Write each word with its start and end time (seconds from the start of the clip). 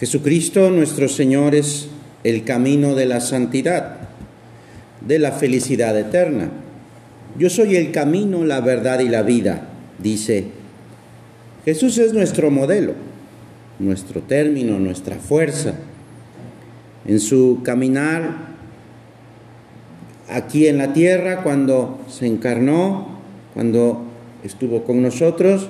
Jesucristo 0.00 0.70
nuestro 0.70 1.10
Señor 1.10 1.54
es 1.54 1.88
el 2.24 2.42
camino 2.44 2.94
de 2.94 3.04
la 3.04 3.20
santidad, 3.20 3.98
de 5.02 5.18
la 5.18 5.30
felicidad 5.32 5.98
eterna. 5.98 6.48
Yo 7.38 7.50
soy 7.50 7.76
el 7.76 7.92
camino, 7.92 8.42
la 8.46 8.62
verdad 8.62 9.00
y 9.00 9.10
la 9.10 9.20
vida, 9.20 9.68
dice. 9.98 10.46
Jesús 11.66 11.98
es 11.98 12.14
nuestro 12.14 12.50
modelo, 12.50 12.94
nuestro 13.78 14.22
término, 14.22 14.78
nuestra 14.78 15.16
fuerza. 15.16 15.74
En 17.04 17.20
su 17.20 17.60
caminar 17.62 18.54
aquí 20.30 20.66
en 20.66 20.78
la 20.78 20.94
tierra, 20.94 21.42
cuando 21.42 22.00
se 22.08 22.26
encarnó, 22.26 23.18
cuando 23.52 24.02
estuvo 24.44 24.82
con 24.82 25.02
nosotros, 25.02 25.68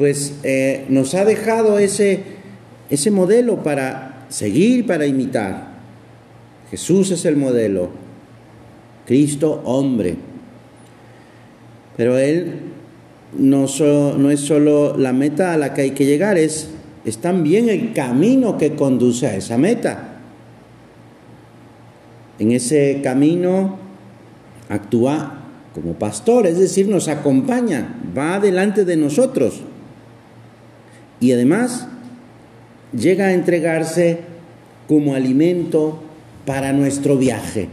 pues 0.00 0.36
eh, 0.44 0.86
nos 0.88 1.14
ha 1.14 1.26
dejado 1.26 1.78
ese, 1.78 2.20
ese 2.88 3.10
modelo 3.10 3.62
para 3.62 4.24
seguir, 4.30 4.86
para 4.86 5.04
imitar. 5.04 5.74
Jesús 6.70 7.10
es 7.10 7.26
el 7.26 7.36
modelo, 7.36 7.90
Cristo 9.04 9.60
hombre. 9.66 10.16
Pero 11.98 12.16
Él 12.16 12.60
no, 13.38 13.66
no 14.16 14.30
es 14.30 14.40
solo 14.40 14.96
la 14.96 15.12
meta 15.12 15.52
a 15.52 15.58
la 15.58 15.74
que 15.74 15.82
hay 15.82 15.90
que 15.90 16.06
llegar, 16.06 16.38
es, 16.38 16.70
es 17.04 17.18
también 17.18 17.68
el 17.68 17.92
camino 17.92 18.56
que 18.56 18.76
conduce 18.76 19.26
a 19.26 19.36
esa 19.36 19.58
meta. 19.58 20.22
En 22.38 22.52
ese 22.52 23.02
camino 23.04 23.76
actúa 24.70 25.42
como 25.74 25.92
pastor, 25.92 26.46
es 26.46 26.58
decir, 26.58 26.88
nos 26.88 27.08
acompaña, 27.08 28.00
va 28.16 28.40
delante 28.40 28.86
de 28.86 28.96
nosotros 28.96 29.64
y 31.20 31.32
además 31.32 31.86
llega 32.92 33.26
a 33.26 33.34
entregarse 33.34 34.18
como 34.88 35.14
alimento 35.14 36.02
para 36.46 36.72
nuestro 36.72 37.16
viaje. 37.16 37.68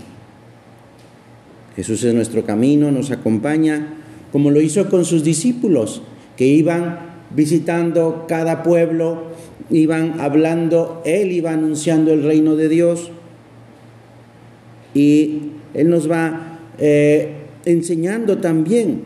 Jesús 1.76 2.04
es 2.04 2.14
nuestro 2.14 2.46
camino, 2.46 2.92
nos 2.92 3.12
acompaña, 3.12 3.94
como 4.32 4.52
lo 4.52 4.62
hizo 4.62 4.90
con 4.90 5.06
sus 5.06 5.24
discípulos, 5.24 6.02
que 6.36 6.46
iban 6.46 7.00
visitando 7.32 8.26
cada 8.28 8.64
pueblo, 8.64 9.24
iban 9.70 10.20
hablando, 10.20 11.02
Él 11.06 11.32
iba 11.32 11.52
anunciando 11.52 12.14
el 12.14 12.24
reino 12.24 12.56
de 12.56 12.70
Dios 12.70 13.12
y 14.94 15.52
Él 15.74 15.90
nos 15.90 16.10
va 16.10 16.60
eh, 16.80 17.34
enseñando 17.66 18.38
también, 18.38 19.04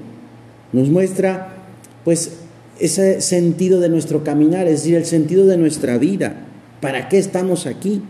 nos 0.71 0.89
muestra 0.89 1.55
pues 2.03 2.40
ese 2.81 3.21
sentido 3.21 3.79
de 3.79 3.89
nuestro 3.89 4.23
caminar, 4.23 4.67
es 4.67 4.81
decir, 4.81 4.95
el 4.95 5.05
sentido 5.05 5.45
de 5.45 5.57
nuestra 5.57 5.97
vida. 5.97 6.35
¿Para 6.81 7.09
qué 7.09 7.19
estamos 7.19 7.67
aquí? 7.67 8.01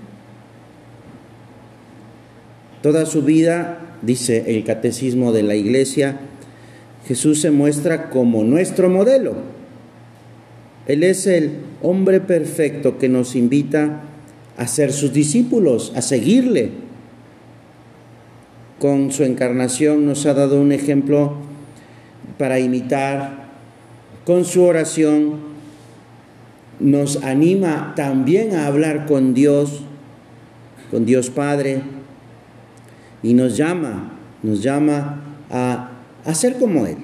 Toda 2.81 3.05
su 3.05 3.21
vida, 3.21 3.97
dice 4.01 4.45
el 4.47 4.63
catecismo 4.63 5.33
de 5.33 5.43
la 5.43 5.55
iglesia, 5.55 6.19
Jesús 7.05 7.41
se 7.41 7.51
muestra 7.51 8.09
como 8.09 8.43
nuestro 8.43 8.89
modelo. 8.89 9.35
Él 10.87 11.03
es 11.03 11.27
el 11.27 11.51
hombre 11.81 12.21
perfecto 12.21 12.97
que 12.97 13.09
nos 13.09 13.35
invita 13.35 14.01
a 14.57 14.67
ser 14.67 14.93
sus 14.93 15.13
discípulos, 15.13 15.91
a 15.95 16.01
seguirle. 16.01 16.71
Con 18.79 19.11
su 19.11 19.23
encarnación 19.23 20.05
nos 20.05 20.25
ha 20.25 20.33
dado 20.33 20.59
un 20.59 20.71
ejemplo 20.71 21.35
para 22.37 22.59
imitar 22.59 23.40
con 24.25 24.45
su 24.45 24.63
oración 24.63 25.51
nos 26.79 27.23
anima 27.23 27.93
también 27.95 28.55
a 28.55 28.67
hablar 28.67 29.05
con 29.05 29.33
Dios, 29.33 29.81
con 30.89 31.05
Dios 31.05 31.29
Padre, 31.29 31.81
y 33.23 33.33
nos 33.33 33.55
llama, 33.55 34.13
nos 34.41 34.63
llama 34.63 35.21
a, 35.49 35.91
ser 36.33 36.57
como 36.57 36.87
Él. 36.87 36.97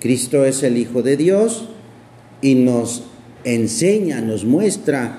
Cristo 0.00 0.44
es 0.44 0.62
el 0.62 0.76
Hijo 0.76 1.02
de 1.02 1.16
Dios 1.16 1.68
y 2.42 2.54
nos 2.54 3.04
enseña, 3.42 4.20
nos 4.20 4.44
muestra 4.44 5.18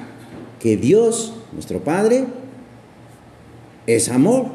que 0.60 0.78
Dios, 0.78 1.34
nuestro 1.54 1.84
Padre, 1.84 2.26
es 3.88 4.10
amor. 4.10 4.48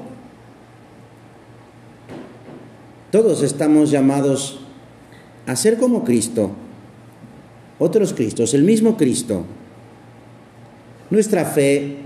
Todos 3.10 3.42
estamos 3.42 3.90
llamados 3.90 4.59
a 5.50 5.56
ser 5.56 5.78
como 5.78 6.04
Cristo, 6.04 6.52
otros 7.80 8.14
Cristos, 8.14 8.54
el 8.54 8.62
mismo 8.62 8.96
Cristo. 8.96 9.44
Nuestra 11.10 11.44
fe 11.44 11.96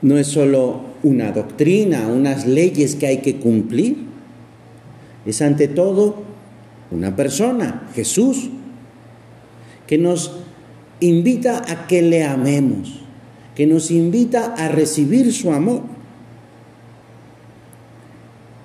no 0.00 0.16
es 0.16 0.28
solo 0.28 0.80
una 1.02 1.30
doctrina, 1.30 2.08
unas 2.08 2.46
leyes 2.46 2.94
que 2.94 3.06
hay 3.06 3.18
que 3.18 3.36
cumplir, 3.36 3.98
es 5.26 5.42
ante 5.42 5.68
todo 5.68 6.22
una 6.90 7.14
persona, 7.14 7.90
Jesús, 7.94 8.48
que 9.86 9.98
nos 9.98 10.32
invita 11.00 11.70
a 11.70 11.86
que 11.86 12.00
le 12.00 12.24
amemos, 12.24 13.02
que 13.54 13.66
nos 13.66 13.90
invita 13.90 14.54
a 14.54 14.68
recibir 14.68 15.34
su 15.34 15.52
amor. 15.52 15.82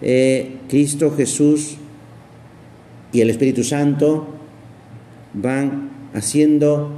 Eh, 0.02 0.60
Cristo 0.70 1.14
Jesús 1.18 1.76
y 3.12 3.22
el 3.22 3.30
Espíritu 3.30 3.64
Santo 3.64 4.28
van 5.34 5.90
haciendo 6.14 6.92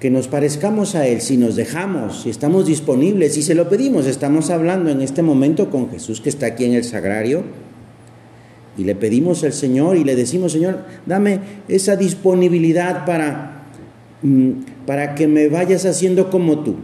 que 0.00 0.10
nos 0.10 0.28
parezcamos 0.28 0.94
a 0.94 1.06
Él, 1.06 1.20
si 1.20 1.36
nos 1.36 1.56
dejamos, 1.56 2.22
si 2.22 2.30
estamos 2.30 2.66
disponibles, 2.66 3.34
si 3.34 3.42
se 3.42 3.54
lo 3.54 3.68
pedimos, 3.68 4.06
estamos 4.06 4.50
hablando 4.50 4.90
en 4.90 5.00
este 5.00 5.22
momento 5.22 5.70
con 5.70 5.90
Jesús 5.90 6.20
que 6.20 6.28
está 6.28 6.46
aquí 6.46 6.64
en 6.64 6.74
el 6.74 6.84
sagrario, 6.84 7.44
y 8.76 8.84
le 8.84 8.94
pedimos 8.94 9.42
al 9.42 9.54
Señor 9.54 9.96
y 9.96 10.04
le 10.04 10.16
decimos, 10.16 10.52
Señor, 10.52 10.84
dame 11.06 11.40
esa 11.66 11.96
disponibilidad 11.96 13.06
para, 13.06 13.62
mm, 14.20 14.50
para 14.84 15.14
que 15.14 15.26
me 15.26 15.48
vayas 15.48 15.86
haciendo 15.86 16.30
como 16.30 16.58
tú. 16.58 16.76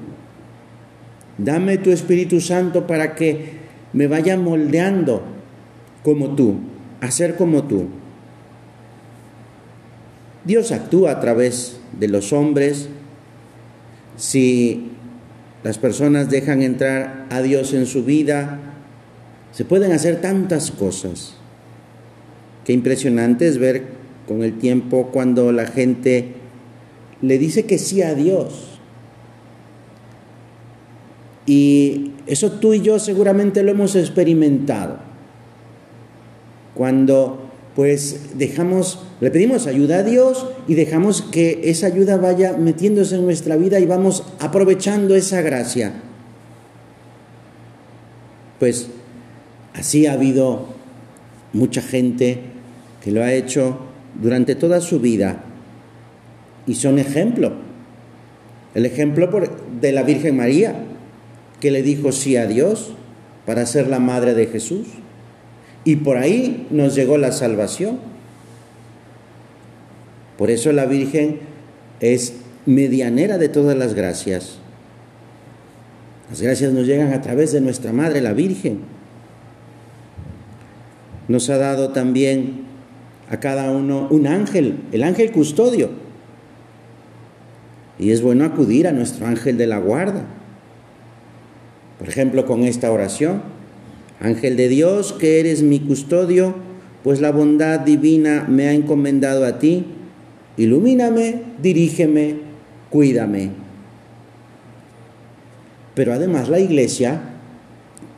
Dame 1.37 1.77
tu 1.77 1.91
Espíritu 1.91 2.41
Santo 2.41 2.87
para 2.87 3.15
que 3.15 3.61
me 3.93 4.07
vaya 4.07 4.39
moldeando 4.39 5.23
como 6.03 6.35
tú, 6.35 6.57
a 7.03 7.11
ser 7.11 7.37
como 7.37 7.65
tú. 7.65 7.89
Dios 10.45 10.73
actúa 10.73 11.13
a 11.13 11.21
través 11.21 11.79
de 11.99 12.09
los 12.09 12.33
hombres 12.33 12.89
si 14.17 14.91
las 15.63 15.79
personas 15.79 16.31
dejan 16.31 16.63
entrar 16.63 17.27
a 17.31 17.41
Dios 17.43 17.73
en 17.75 17.87
su 17.87 18.05
vida. 18.05 18.59
Se 19.53 19.65
pueden 19.65 19.93
hacer 19.93 20.21
tantas 20.21 20.71
cosas. 20.71 21.35
Qué 22.65 22.73
impresionante 22.73 23.47
es 23.47 23.59
ver 23.59 23.85
con 24.27 24.43
el 24.43 24.59
tiempo 24.59 25.11
cuando 25.13 25.53
la 25.53 25.67
gente 25.67 26.35
le 27.21 27.39
dice 27.39 27.67
que 27.67 27.79
sí 27.79 28.03
a 28.03 28.15
Dios. 28.15 28.79
Y 31.47 32.13
eso 32.27 32.53
tú 32.53 32.73
y 32.75 32.81
yo 32.81 32.99
seguramente 32.99 33.63
lo 33.63 33.73
hemos 33.73 33.97
experimentado. 33.97 34.99
Cuando 36.75 37.42
pues 37.75 38.37
dejamos, 38.39 39.01
le 39.21 39.31
pedimos 39.31 39.67
ayuda 39.67 39.99
a 39.99 40.03
Dios 40.03 40.47
y 40.69 40.75
dejamos 40.75 41.23
que 41.23 41.61
esa 41.65 41.87
ayuda 41.87 42.19
vaya 42.19 42.55
metiéndose 42.57 43.17
en 43.17 43.25
nuestra 43.25 43.57
vida 43.57 43.81
y 43.81 43.87
vamos 43.87 44.25
aprovechando 44.41 45.15
esa 45.15 45.41
gracia. 45.41 45.93
Pues 48.59 48.89
así 49.75 50.07
ha 50.07 50.13
habido 50.13 50.67
mucha 51.53 51.83
gente 51.83 52.41
que 53.03 53.11
lo 53.11 53.23
ha 53.23 53.33
hecho 53.33 53.79
durante 54.21 54.55
toda 54.55 54.81
su 54.81 55.01
vida 55.01 55.45
y 56.67 56.75
son 56.75 56.99
ejemplo. 56.99 57.53
El 58.75 58.87
ejemplo 58.87 59.29
de 59.81 59.93
la 59.93 60.03
Virgen 60.03 60.37
María, 60.37 60.85
que 61.61 61.71
le 61.71 61.83
dijo 61.83 62.13
sí 62.13 62.37
a 62.37 62.47
Dios 62.47 62.95
para 63.47 63.67
ser 63.67 63.89
la 63.89 63.99
madre 63.99 64.35
de 64.35 64.47
Jesús. 64.47 64.87
Y 65.85 65.97
por 65.97 66.17
ahí 66.17 66.67
nos 66.71 66.95
llegó 66.95 67.19
la 67.19 67.33
salvación. 67.33 67.99
Por 70.39 70.51
eso 70.51 70.73
la 70.73 70.87
Virgen 70.87 71.41
es 72.01 72.35
medianera 72.67 73.39
de 73.39 73.49
todas 73.49 73.77
las 73.77 73.95
gracias. 73.95 74.59
Las 76.31 76.41
gracias 76.41 76.73
nos 76.73 76.87
llegan 76.87 77.13
a 77.13 77.21
través 77.21 77.53
de 77.53 77.61
nuestra 77.61 77.93
Madre, 77.93 78.21
la 78.21 78.33
Virgen. 78.33 78.81
Nos 81.29 81.51
ha 81.51 81.59
dado 81.59 81.91
también 81.91 82.63
a 83.29 83.41
cada 83.41 83.71
uno 83.71 84.07
un 84.11 84.27
ángel, 84.27 84.81
el 84.93 85.03
ángel 85.03 85.33
custodio. 85.33 85.91
Y 87.99 88.11
es 88.11 88.23
bueno 88.23 88.45
acudir 88.45 88.89
a 88.89 88.93
nuestro 88.93 89.27
ángel 89.27 89.57
de 89.59 89.67
la 89.67 89.79
guarda. 89.79 90.25
Por 91.99 92.09
ejemplo, 92.09 92.47
con 92.47 92.65
esta 92.65 92.91
oración. 92.91 93.43
Ángel 94.23 94.57
de 94.57 94.69
Dios, 94.69 95.13
que 95.13 95.41
eres 95.41 95.63
mi 95.63 95.81
custodio, 95.81 96.55
pues 97.05 97.21
la 97.21 97.33
bondad 97.33 97.81
divina 97.81 98.47
me 98.49 98.69
ha 98.69 98.73
encomendado 98.73 99.45
a 99.45 99.59
ti. 99.59 99.85
Ilumíname, 100.57 101.43
dirígeme 101.61 102.53
cuídame. 102.93 103.51
Pero 105.95 106.13
además 106.13 106.49
la 106.49 106.61
iglesia 106.61 107.21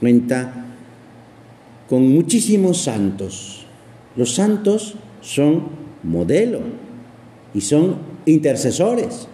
cuenta 0.00 0.66
con 1.88 2.12
muchísimos 2.12 2.82
santos. 2.82 3.66
Los 4.16 4.34
santos 4.34 4.96
son 5.22 5.68
modelo 6.02 6.60
y 7.54 7.60
son 7.62 7.96
intercesores 8.26 9.28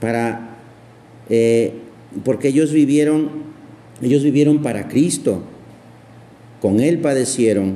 para 0.00 0.56
eh, 1.28 1.72
porque 2.24 2.48
ellos 2.48 2.72
vivieron 2.72 3.55
ellos 4.02 4.22
vivieron 4.22 4.62
para 4.62 4.88
Cristo. 4.88 5.42
Con 6.60 6.80
él 6.80 6.98
padecieron 6.98 7.74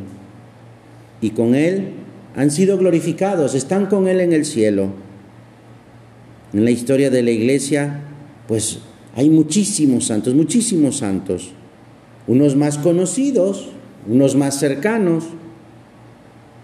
y 1.20 1.30
con 1.30 1.54
él 1.54 1.90
han 2.34 2.50
sido 2.50 2.78
glorificados 2.78 3.54
están 3.54 3.86
con 3.86 4.08
él 4.08 4.20
en 4.20 4.32
el 4.32 4.44
cielo. 4.44 4.88
En 6.52 6.64
la 6.64 6.70
historia 6.70 7.10
de 7.10 7.22
la 7.22 7.30
iglesia 7.30 8.00
pues 8.48 8.78
hay 9.14 9.28
muchísimos 9.28 10.06
santos 10.06 10.34
muchísimos 10.34 10.96
santos. 10.98 11.52
Unos 12.26 12.56
más 12.56 12.78
conocidos 12.78 13.68
unos 14.08 14.34
más 14.34 14.58
cercanos 14.58 15.24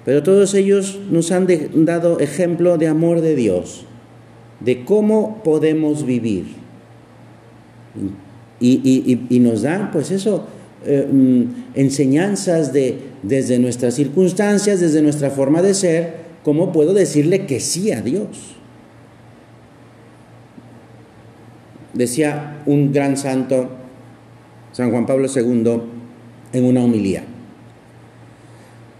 pero 0.06 0.23
todos 0.23 0.55
ellos 0.55 1.00
nos 1.11 1.32
han 1.32 1.49
dado 1.85 2.20
ejemplo 2.20 2.79
de 2.79 2.87
amor 2.87 3.23
de 3.23 3.35
Dios, 3.35 3.85
de 4.61 4.85
cómo 4.85 5.43
podemos 5.43 6.06
vivir. 6.06 6.47
Y, 8.58 9.38
nos 9.41 9.62
dan, 9.62 9.91
pues 9.91 10.11
eso, 10.11 10.47
eh, 10.85 11.06
mm, 11.11 11.43
enseñanzas 11.75 12.73
de, 12.73 12.99
desde 13.23 13.58
nuestras 13.58 13.94
circunstancias, 13.94 14.81
desde 14.81 15.03
nuestra 15.03 15.31
forma 15.31 15.62
de 15.62 15.75
ser, 15.75 16.14
cómo 16.43 16.73
puedo 16.73 16.94
decirle 16.94 17.47
que 17.47 17.61
sí 17.61 17.93
a 17.93 18.00
Dios. 18.00 18.56
Decía 21.93 22.62
un 22.67 22.93
gran 22.93 23.17
santo, 23.17 23.69
San 24.73 24.91
Juan 24.91 25.06
Pablo 25.06 25.29
II, 25.35 25.81
en 26.53 26.64
una 26.64 26.82
homilía. 26.82 27.25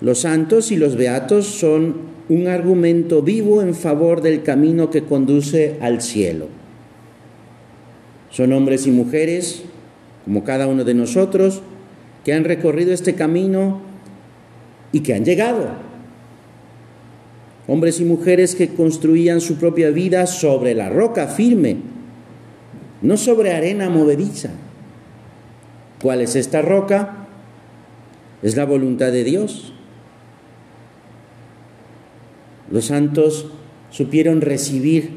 Los 0.01 0.21
santos 0.21 0.73
y 0.73 0.77
los 0.77 0.97
beatos 0.97 1.47
son 1.47 2.17
un 2.29 2.49
argumento 2.49 3.23
vivo 3.23 3.63
en 3.63 3.75
favor 3.75 4.21
del 4.21 4.43
camino 4.43 4.91
que 4.91 5.03
conduce 5.03 5.79
al 5.81 6.03
cielo. 6.03 6.49
Son 8.31 8.53
hombres 8.53 8.87
y 8.87 8.91
mujeres, 8.91 9.63
como 10.25 10.45
cada 10.45 10.67
uno 10.67 10.85
de 10.85 10.95
nosotros, 10.95 11.63
que 12.25 12.33
han 12.33 12.45
recorrido 12.45 12.93
este 12.93 13.15
camino 13.15 13.81
y 14.93 15.01
que 15.01 15.15
han 15.15 15.25
llegado. 15.25 15.69
Hombres 17.69 18.01
y 18.01 18.05
mujeres 18.05 18.55
que 18.55 18.69
construían 18.69 19.41
su 19.41 19.57
propia 19.57 19.91
vida 19.91 20.27
sobre 20.27 20.75
la 20.75 20.89
roca 20.89 21.29
firme, 21.29 21.77
no 23.03 23.17
sobre 23.17 23.55
arena 23.55 23.91
movediza. 23.91 24.51
¿Cuál 26.01 26.21
es 26.21 26.37
esta 26.37 26.63
roca? 26.63 27.27
Es 28.43 28.57
la 28.57 28.65
voluntad 28.65 29.13
de 29.13 29.25
Dios. 29.25 29.73
Los 32.71 32.87
santos 32.87 33.47
supieron 33.91 34.41
recibir 34.41 35.11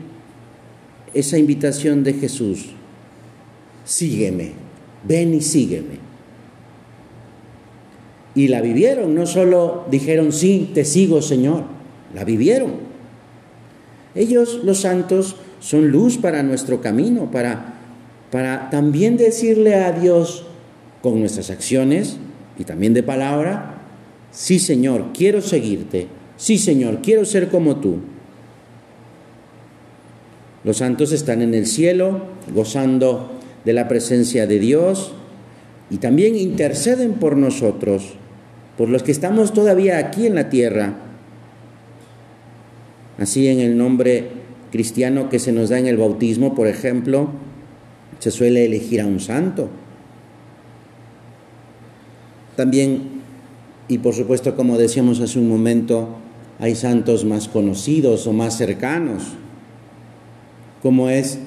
esa 1.14 1.38
invitación 1.38 2.04
de 2.04 2.14
Jesús. 2.14 2.74
Sígueme, 3.90 4.52
ven 5.04 5.34
y 5.34 5.42
sígueme. 5.42 5.98
Y 8.36 8.50
la 8.50 8.62
vivieron, 8.62 9.16
no 9.16 9.26
solo 9.26 9.86
dijeron, 9.90 10.32
sí, 10.32 10.70
te 10.76 10.86
sigo 10.86 11.24
Señor, 11.24 11.64
la 12.14 12.24
vivieron. 12.24 12.74
Ellos, 14.14 14.62
los 14.64 14.82
santos, 14.82 15.38
son 15.60 15.90
luz 15.90 16.20
para 16.20 16.44
nuestro 16.44 16.82
camino, 16.82 17.32
para, 17.32 17.80
para 18.32 18.70
también 18.70 19.18
decirle 19.18 19.74
a 19.74 19.92
Dios 19.92 20.46
con 21.02 21.20
nuestras 21.20 21.50
acciones 21.50 22.18
y 22.60 22.66
también 22.66 22.94
de 22.94 23.02
palabra, 23.02 23.82
sí 24.30 24.60
Señor, 24.60 25.08
quiero 25.14 25.42
seguirte, 25.42 26.08
Sí, 26.38 26.58
Señor, 26.58 27.00
quiero 27.02 27.26
ser 27.26 27.50
como 27.50 27.82
tú. 27.82 27.98
Los 30.64 30.78
santos 30.78 31.12
están 31.12 31.42
en 31.42 31.54
el 31.54 31.68
cielo, 31.68 32.22
gozando 32.56 33.39
de 33.66 33.74
la 33.74 33.88
presencia 33.88 34.48
de 34.48 34.60
Dios 34.60 35.14
y 35.90 35.98
también 35.98 36.36
interceden 36.36 37.14
por 37.14 37.36
nosotros, 37.36 38.14
por 38.78 38.90
los 38.90 39.04
que 39.04 39.12
estamos 39.12 39.54
todavía 39.54 39.98
aquí 39.98 40.26
en 40.26 40.36
la 40.36 40.50
tierra. 40.50 40.96
Así 43.18 43.48
en 43.48 43.60
el 43.60 43.78
nombre 43.78 44.30
cristiano 44.72 45.30
que 45.30 45.40
se 45.40 45.52
nos 45.52 45.70
da 45.70 45.80
en 45.80 45.88
el 45.88 45.98
bautismo, 45.98 46.56
por 46.56 46.68
ejemplo, 46.68 47.30
se 48.20 48.32
suele 48.32 48.66
elegir 48.66 49.02
a 49.02 49.06
un 49.06 49.20
santo. 49.20 49.70
También, 52.56 53.22
y 53.88 53.98
por 53.98 54.14
supuesto, 54.14 54.56
como 54.56 54.78
decíamos 54.78 55.20
hace 55.22 55.40
un 55.40 55.50
momento, 55.50 56.10
hay 56.60 56.76
santos 56.76 57.26
más 57.26 57.48
conocidos 57.48 58.28
o 58.28 58.34
más 58.34 58.58
cercanos, 58.58 59.24
como 60.82 61.10
es 61.10 61.40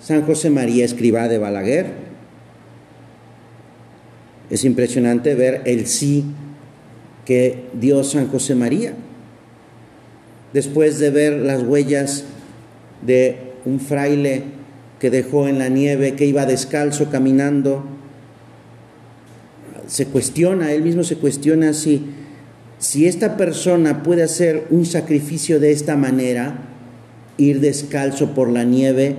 San 0.00 0.22
José 0.22 0.50
María 0.50 0.84
Escribá 0.84 1.28
de 1.28 1.38
Balaguer. 1.38 1.86
Es 4.50 4.64
impresionante 4.64 5.34
ver 5.34 5.62
el 5.64 5.86
sí 5.86 6.24
que 7.24 7.64
dio 7.78 8.04
San 8.04 8.28
José 8.28 8.54
María. 8.54 8.94
Después 10.52 10.98
de 10.98 11.10
ver 11.10 11.34
las 11.34 11.62
huellas 11.62 12.24
de 13.02 13.38
un 13.64 13.80
fraile 13.80 14.44
que 14.98 15.10
dejó 15.10 15.46
en 15.46 15.58
la 15.58 15.68
nieve, 15.68 16.14
que 16.14 16.24
iba 16.26 16.46
descalzo 16.46 17.10
caminando, 17.10 17.84
se 19.86 20.06
cuestiona, 20.06 20.72
él 20.72 20.82
mismo 20.82 21.04
se 21.04 21.16
cuestiona 21.16 21.72
si 21.72 22.06
si 22.78 23.06
esta 23.06 23.36
persona 23.36 24.04
puede 24.04 24.22
hacer 24.22 24.66
un 24.70 24.86
sacrificio 24.86 25.58
de 25.58 25.72
esta 25.72 25.96
manera, 25.96 26.58
ir 27.36 27.60
descalzo 27.60 28.34
por 28.34 28.50
la 28.50 28.64
nieve 28.64 29.16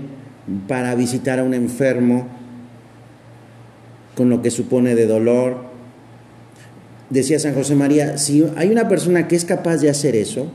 para 0.67 0.95
visitar 0.95 1.39
a 1.39 1.43
un 1.43 1.53
enfermo, 1.53 2.27
con 4.15 4.29
lo 4.29 4.41
que 4.41 4.51
supone 4.51 4.95
de 4.95 5.07
dolor. 5.07 5.69
Decía 7.09 7.39
San 7.39 7.53
José 7.53 7.75
María, 7.75 8.17
si 8.17 8.45
hay 8.55 8.69
una 8.69 8.87
persona 8.87 9.27
que 9.27 9.35
es 9.35 9.45
capaz 9.45 9.77
de 9.77 9.89
hacer 9.89 10.15
eso, 10.15 10.51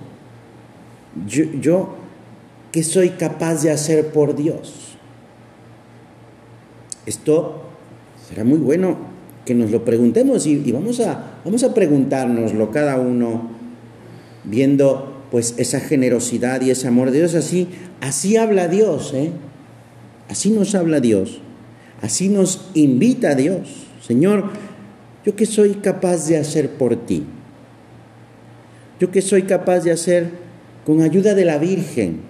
yo, 1.27 1.45
yo 1.61 1.97
¿qué 2.73 2.83
soy 2.83 3.11
capaz 3.11 3.63
de 3.63 3.71
hacer 3.71 4.09
por 4.09 4.37
Dios? 4.37 4.97
Esto 7.07 7.63
será 8.29 8.45
muy 8.45 8.59
bueno 8.59 8.97
que 9.45 9.55
nos 9.55 9.71
lo 9.71 9.85
preguntemos 9.85 10.47
y, 10.47 10.73
vamos, 10.73 11.01
a, 11.01 11.39
vamos 11.45 11.63
a 11.65 11.75
preguntárnoslo 11.75 12.71
cada 12.71 12.99
uno, 12.99 13.51
viendo 14.45 15.23
pues 15.31 15.55
esa 15.57 15.81
generosidad 15.81 16.63
y 16.63 16.71
ese 16.71 16.89
amor 16.89 17.11
de 17.11 17.19
Dios. 17.19 17.35
Así, 17.35 17.69
así 18.01 18.37
habla 18.37 18.69
Dios, 18.69 19.13
¿eh? 19.15 19.33
Así 20.29 20.51
nos 20.51 20.75
habla 20.75 21.01
Dios. 21.01 21.41
Así 22.03 22.29
nos 22.29 22.71
invita 22.75 23.35
Dios. 23.35 23.87
Señor, 24.07 24.51
¿yo 25.25 25.37
qué 25.37 25.47
soy 25.47 25.75
capaz 25.75 26.27
de 26.29 26.39
hacer 26.39 26.71
por 26.71 26.97
ti? 27.07 27.25
¿Yo 29.01 29.11
qué 29.11 29.23
soy 29.23 29.43
capaz 29.43 29.81
de 29.81 29.93
hacer 29.93 30.31
con 30.85 31.03
ayuda 31.03 31.35
de 31.35 31.45
la 31.45 31.59
Virgen? 31.59 32.21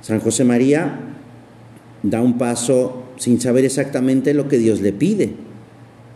San 0.00 0.20
José 0.20 0.44
María 0.44 1.00
da 2.02 2.20
un 2.20 2.38
paso 2.38 3.04
sin 3.16 3.40
saber 3.40 3.64
exactamente 3.64 4.34
lo 4.34 4.48
que 4.48 4.58
Dios 4.58 4.80
le 4.80 4.92
pide. 4.92 5.32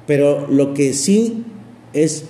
Pero 0.06 0.46
lo 0.48 0.74
que 0.74 0.92
sí 0.92 1.44
es 1.92 2.24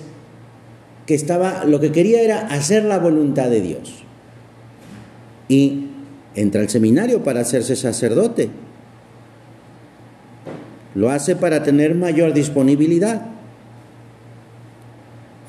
que 1.05 1.15
estaba, 1.15 1.65
lo 1.65 1.79
que 1.79 1.91
quería 1.91 2.21
era 2.21 2.39
hacer 2.47 2.85
la 2.85 2.99
voluntad 2.99 3.49
de 3.49 3.61
Dios. 3.61 4.03
Y 5.49 5.87
entra 6.35 6.61
al 6.61 6.69
seminario 6.69 7.23
para 7.23 7.41
hacerse 7.41 7.75
sacerdote. 7.75 8.49
Lo 10.95 11.09
hace 11.09 11.35
para 11.35 11.63
tener 11.63 11.95
mayor 11.95 12.33
disponibilidad. 12.33 13.25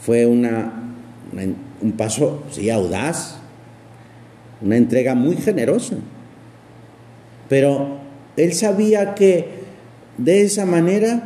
Fue 0.00 0.26
una, 0.26 0.72
un 1.80 1.92
paso, 1.92 2.42
sí, 2.50 2.70
audaz, 2.70 3.36
una 4.60 4.76
entrega 4.76 5.14
muy 5.14 5.36
generosa. 5.36 5.96
Pero 7.48 7.98
él 8.36 8.52
sabía 8.54 9.14
que 9.14 9.60
de 10.18 10.42
esa 10.42 10.66
manera 10.66 11.24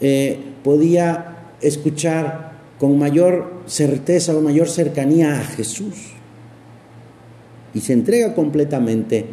eh, 0.00 0.38
podía 0.62 1.36
escuchar 1.60 2.52
con 2.78 2.98
mayor 2.98 3.62
certeza 3.66 4.36
o 4.36 4.40
mayor 4.40 4.68
cercanía 4.68 5.40
a 5.40 5.44
Jesús. 5.44 6.15
Y 7.76 7.80
se 7.80 7.92
entrega 7.92 8.34
completamente 8.34 9.26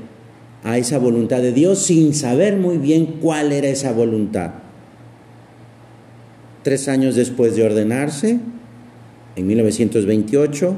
a 0.65 0.77
esa 0.77 0.97
voluntad 0.97 1.41
de 1.41 1.53
Dios 1.53 1.79
sin 1.79 2.13
saber 2.13 2.57
muy 2.57 2.77
bien 2.77 3.19
cuál 3.21 3.53
era 3.53 3.69
esa 3.69 3.93
voluntad. 3.93 4.51
Tres 6.61 6.89
años 6.89 7.15
después 7.15 7.55
de 7.55 7.63
ordenarse, 7.63 8.39
en 9.37 9.47
1928, 9.47 10.75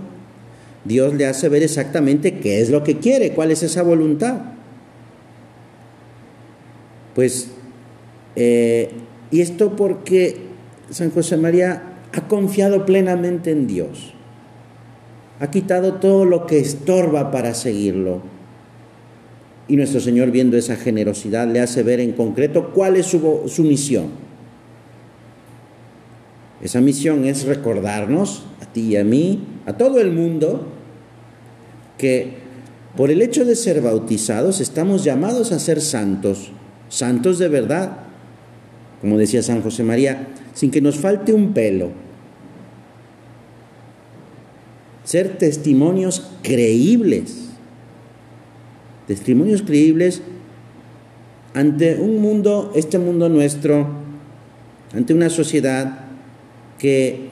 Dios 0.83 1.15
le 1.15 1.25
hace 1.25 1.49
ver 1.49 1.63
exactamente 1.63 2.37
qué 2.37 2.61
es 2.61 2.69
lo 2.69 2.83
que 2.83 2.99
quiere, 2.99 3.31
cuál 3.31 3.49
es 3.49 3.63
esa 3.63 3.81
voluntad. 3.81 4.41
Pues, 7.15 7.47
eh, 8.35 8.91
y 9.31 9.41
esto 9.41 9.75
porque 9.75 10.37
San 10.91 11.09
José 11.09 11.35
María 11.37 11.95
ha 12.13 12.27
confiado 12.27 12.85
plenamente 12.85 13.49
en 13.49 13.65
Dios, 13.65 14.14
ha 15.39 15.51
quitado 15.51 15.95
todo 15.95 16.25
lo 16.25 16.45
que 16.45 16.59
estorba 16.59 17.31
para 17.31 17.53
seguirlo. 17.53 18.21
Y 19.67 19.75
nuestro 19.75 19.99
Señor, 19.99 20.31
viendo 20.31 20.57
esa 20.57 20.75
generosidad, 20.75 21.47
le 21.47 21.59
hace 21.59 21.83
ver 21.83 21.99
en 21.99 22.13
concreto 22.13 22.71
cuál 22.73 22.95
es 22.95 23.07
su, 23.07 23.43
su 23.47 23.63
misión. 23.63 24.07
Esa 26.61 26.81
misión 26.81 27.25
es 27.25 27.45
recordarnos, 27.45 28.45
a 28.61 28.65
ti 28.65 28.81
y 28.81 28.95
a 28.95 29.03
mí, 29.03 29.43
a 29.65 29.73
todo 29.73 29.99
el 29.99 30.11
mundo, 30.11 30.67
que 31.97 32.45
por 32.95 33.11
el 33.11 33.21
hecho 33.21 33.43
de 33.43 33.55
ser 33.55 33.81
bautizados 33.81 34.61
estamos 34.61 35.03
llamados 35.03 35.51
a 35.51 35.59
ser 35.59 35.81
santos, 35.81 36.51
santos 36.87 37.39
de 37.39 37.49
verdad, 37.49 37.97
como 39.01 39.17
decía 39.17 39.43
San 39.43 39.61
José 39.61 39.83
María, 39.83 40.27
sin 40.53 40.71
que 40.71 40.81
nos 40.81 40.97
falte 40.97 41.33
un 41.33 41.53
pelo. 41.53 42.04
Ser 45.05 45.37
testimonios 45.37 46.29
creíbles, 46.41 47.45
testimonios 49.07 49.61
creíbles 49.61 50.21
ante 51.53 51.95
un 51.95 52.19
mundo, 52.21 52.73
este 52.75 52.99
mundo 52.99 53.29
nuestro, 53.29 53.87
ante 54.93 55.13
una 55.13 55.29
sociedad 55.29 55.99
que 56.77 57.29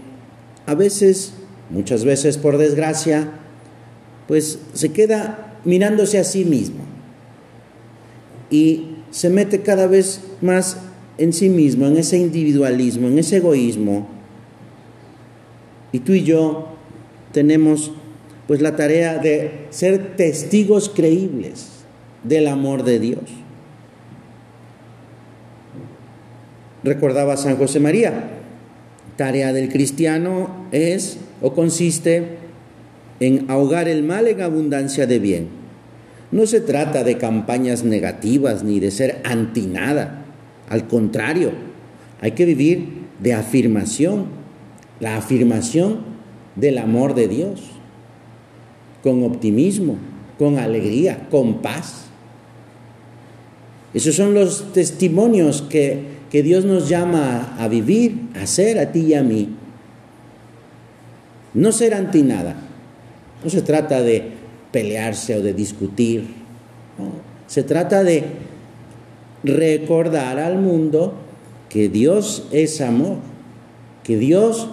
a 0.66 0.76
veces, 0.76 1.34
muchas 1.70 2.06
veces 2.06 2.38
por 2.38 2.58
desgracia, 2.58 3.32
pues 4.28 4.60
se 4.74 4.94
queda 4.94 5.58
mirándose 5.66 6.20
a 6.20 6.24
sí 6.24 6.46
mismo 6.46 6.84
y 8.50 8.98
se 9.12 9.30
mete 9.30 9.62
cada 9.62 9.88
vez 9.88 10.22
más 10.42 10.78
en 11.18 11.34
sí 11.34 11.50
mismo, 11.50 11.88
en 11.88 11.98
ese 11.98 12.18
individualismo, 12.18 13.08
en 13.08 13.20
ese 13.20 13.38
egoísmo. 13.38 14.08
Y 15.92 16.00
tú 16.00 16.14
y 16.14 16.24
yo 16.24 16.70
tenemos 17.34 17.92
pues 18.48 18.62
la 18.62 18.76
tarea 18.76 19.18
de 19.18 19.66
ser 19.72 20.16
testigos 20.16 20.90
creíbles 20.90 21.68
del 22.24 22.48
amor 22.48 22.84
de 22.84 23.00
Dios. 23.00 23.24
Recordaba 26.84 27.38
San 27.38 27.58
José 27.58 27.80
María, 27.80 28.30
tarea 29.16 29.54
del 29.54 29.70
cristiano 29.70 30.68
es 30.72 31.18
o 31.42 31.54
consiste 31.54 32.38
en 33.20 33.50
ahogar 33.50 33.88
el 33.88 34.04
mal 34.04 34.28
en 34.28 34.42
abundancia 34.42 35.08
de 35.08 35.20
bien. 35.20 35.48
No 36.32 36.46
se 36.46 36.62
trata 36.62 37.04
de 37.04 37.18
campañas 37.18 37.84
negativas 37.84 38.64
ni 38.64 38.80
de 38.80 38.92
ser 38.92 39.22
anti 39.24 39.62
nada. 39.62 40.26
Al 40.68 40.88
contrario, 40.88 41.52
hay 42.22 42.32
que 42.32 42.46
vivir 42.46 43.04
de 43.20 43.34
afirmación, 43.34 44.26
la 45.00 45.18
afirmación 45.18 46.13
del 46.56 46.78
amor 46.78 47.16
de 47.16 47.28
Dios, 47.28 47.62
con 49.02 49.24
optimismo, 49.24 49.98
con 50.38 50.60
alegría, 50.60 51.28
con 51.30 51.62
paz. 51.62 52.06
Esos 53.94 54.16
son 54.16 54.34
los 54.34 54.74
testimonios 54.74 55.62
que, 55.62 56.04
que 56.32 56.42
Dios 56.42 56.66
nos 56.66 56.90
llama 56.90 57.56
a 57.60 57.68
vivir, 57.68 58.30
a 58.36 58.48
ser 58.48 58.80
a 58.80 58.92
ti 58.92 59.02
y 59.02 59.14
a 59.14 59.24
mí. 59.24 59.50
No 61.54 61.72
ser 61.72 61.94
anti 61.94 62.24
nada, 62.24 62.56
no 63.44 63.50
se 63.50 63.62
trata 63.62 64.02
de 64.02 64.32
pelearse 64.72 65.38
o 65.38 65.42
de 65.42 65.54
discutir. 65.54 66.26
Se 67.48 67.62
trata 67.62 68.04
de 68.04 68.24
recordar 69.44 70.40
al 70.40 70.58
mundo 70.58 71.14
que 71.70 71.90
Dios 71.90 72.48
es 72.52 72.82
amor, 72.82 73.18
que 74.04 74.18
Dios 74.18 74.68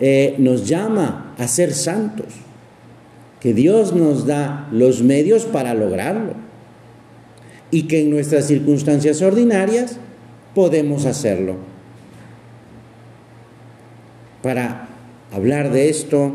eh, 0.00 0.34
nos 0.38 0.68
llama 0.68 1.34
a 1.38 1.48
ser 1.48 1.72
santos, 1.72 2.26
que 3.40 3.54
Dios 3.54 3.92
nos 3.94 4.26
da 4.26 4.68
los 4.72 5.02
medios 5.02 5.44
para 5.44 5.74
lograrlo 5.74 6.34
y 7.70 7.82
que 7.82 8.02
en 8.02 8.10
nuestras 8.10 8.46
circunstancias 8.46 9.22
ordinarias 9.22 9.98
podemos 10.54 11.04
hacerlo. 11.06 11.56
Para 14.42 14.88
hablar 15.32 15.70
de 15.70 15.88
esto, 15.88 16.32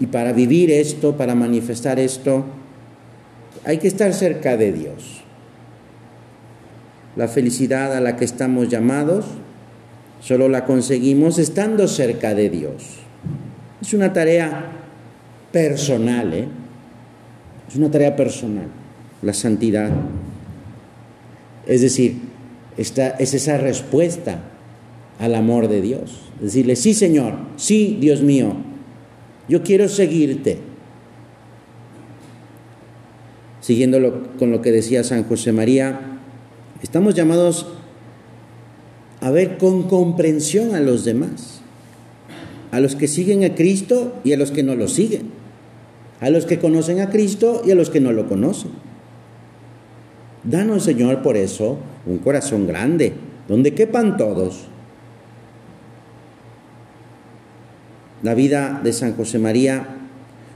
y 0.00 0.06
para 0.06 0.32
vivir 0.32 0.70
esto, 0.70 1.16
para 1.16 1.34
manifestar 1.34 2.00
esto, 2.00 2.46
hay 3.64 3.76
que 3.76 3.86
estar 3.86 4.14
cerca 4.14 4.56
de 4.56 4.72
Dios. 4.72 5.22
La 7.16 7.28
felicidad 7.28 7.94
a 7.94 8.00
la 8.00 8.16
que 8.16 8.24
estamos 8.24 8.70
llamados 8.70 9.26
solo 10.20 10.48
la 10.48 10.64
conseguimos 10.64 11.38
estando 11.38 11.88
cerca 11.88 12.34
de 12.34 12.50
Dios. 12.50 13.00
Es 13.80 13.94
una 13.94 14.12
tarea 14.12 14.72
personal, 15.52 16.32
¿eh? 16.34 16.48
Es 17.68 17.76
una 17.76 17.90
tarea 17.90 18.16
personal, 18.16 18.66
la 19.22 19.32
santidad. 19.32 19.90
Es 21.66 21.80
decir, 21.80 22.16
es 22.76 23.34
esa 23.34 23.58
respuesta 23.58 24.40
al 25.18 25.34
amor 25.34 25.68
de 25.68 25.80
Dios. 25.80 26.20
Decirle, 26.40 26.76
sí 26.76 26.94
Señor, 26.94 27.34
sí 27.56 27.98
Dios 28.00 28.22
mío, 28.22 28.54
yo 29.48 29.62
quiero 29.62 29.88
seguirte. 29.88 30.58
Siguiendo 33.60 34.32
con 34.38 34.50
lo 34.50 34.62
que 34.62 34.72
decía 34.72 35.04
San 35.04 35.24
José 35.24 35.52
María, 35.52 36.00
estamos 36.82 37.14
llamados 37.14 37.66
a 39.20 39.30
ver 39.30 39.58
con 39.58 39.84
comprensión 39.84 40.74
a 40.74 40.80
los 40.80 41.04
demás, 41.04 41.60
a 42.70 42.80
los 42.80 42.96
que 42.96 43.08
siguen 43.08 43.44
a 43.44 43.54
Cristo 43.54 44.14
y 44.24 44.32
a 44.32 44.36
los 44.36 44.50
que 44.50 44.62
no 44.62 44.74
lo 44.74 44.88
siguen, 44.88 45.30
a 46.20 46.30
los 46.30 46.46
que 46.46 46.58
conocen 46.58 47.00
a 47.00 47.10
Cristo 47.10 47.62
y 47.64 47.70
a 47.70 47.74
los 47.74 47.90
que 47.90 48.00
no 48.00 48.12
lo 48.12 48.28
conocen. 48.28 48.70
Danos, 50.44 50.84
Señor, 50.84 51.22
por 51.22 51.36
eso 51.36 51.78
un 52.06 52.18
corazón 52.18 52.66
grande, 52.66 53.12
donde 53.46 53.74
quepan 53.74 54.16
todos 54.16 54.70
La 58.22 58.34
vida 58.34 58.80
de 58.84 58.92
San 58.92 59.14
José 59.16 59.38
María 59.38 59.96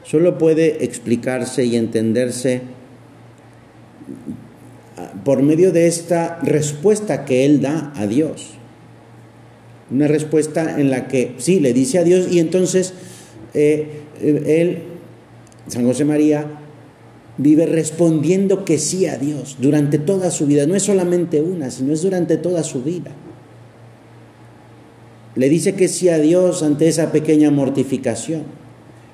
solo 0.02 0.36
puede 0.36 0.84
explicarse 0.84 1.64
y 1.64 1.76
entenderse 1.76 2.60
por 5.24 5.42
medio 5.42 5.72
de 5.72 5.86
esta 5.86 6.38
respuesta 6.42 7.24
que 7.24 7.44
él 7.44 7.60
da 7.60 7.92
a 7.96 8.06
Dios. 8.06 8.50
Una 9.90 10.08
respuesta 10.08 10.80
en 10.80 10.90
la 10.90 11.08
que 11.08 11.34
sí, 11.38 11.60
le 11.60 11.72
dice 11.72 11.98
a 11.98 12.04
Dios 12.04 12.28
y 12.30 12.38
entonces 12.38 12.94
eh, 13.54 14.02
él, 14.20 14.82
San 15.68 15.84
José 15.86 16.04
María, 16.04 16.46
vive 17.36 17.66
respondiendo 17.66 18.64
que 18.64 18.78
sí 18.78 19.06
a 19.06 19.18
Dios 19.18 19.56
durante 19.60 19.98
toda 19.98 20.30
su 20.30 20.46
vida. 20.46 20.66
No 20.66 20.74
es 20.74 20.82
solamente 20.82 21.40
una, 21.40 21.70
sino 21.70 21.92
es 21.92 22.02
durante 22.02 22.36
toda 22.36 22.62
su 22.62 22.82
vida. 22.82 23.10
Le 25.34 25.48
dice 25.48 25.74
que 25.74 25.88
sí 25.88 26.08
a 26.08 26.18
Dios 26.18 26.62
ante 26.62 26.86
esa 26.86 27.10
pequeña 27.10 27.50
mortificación. 27.50 28.42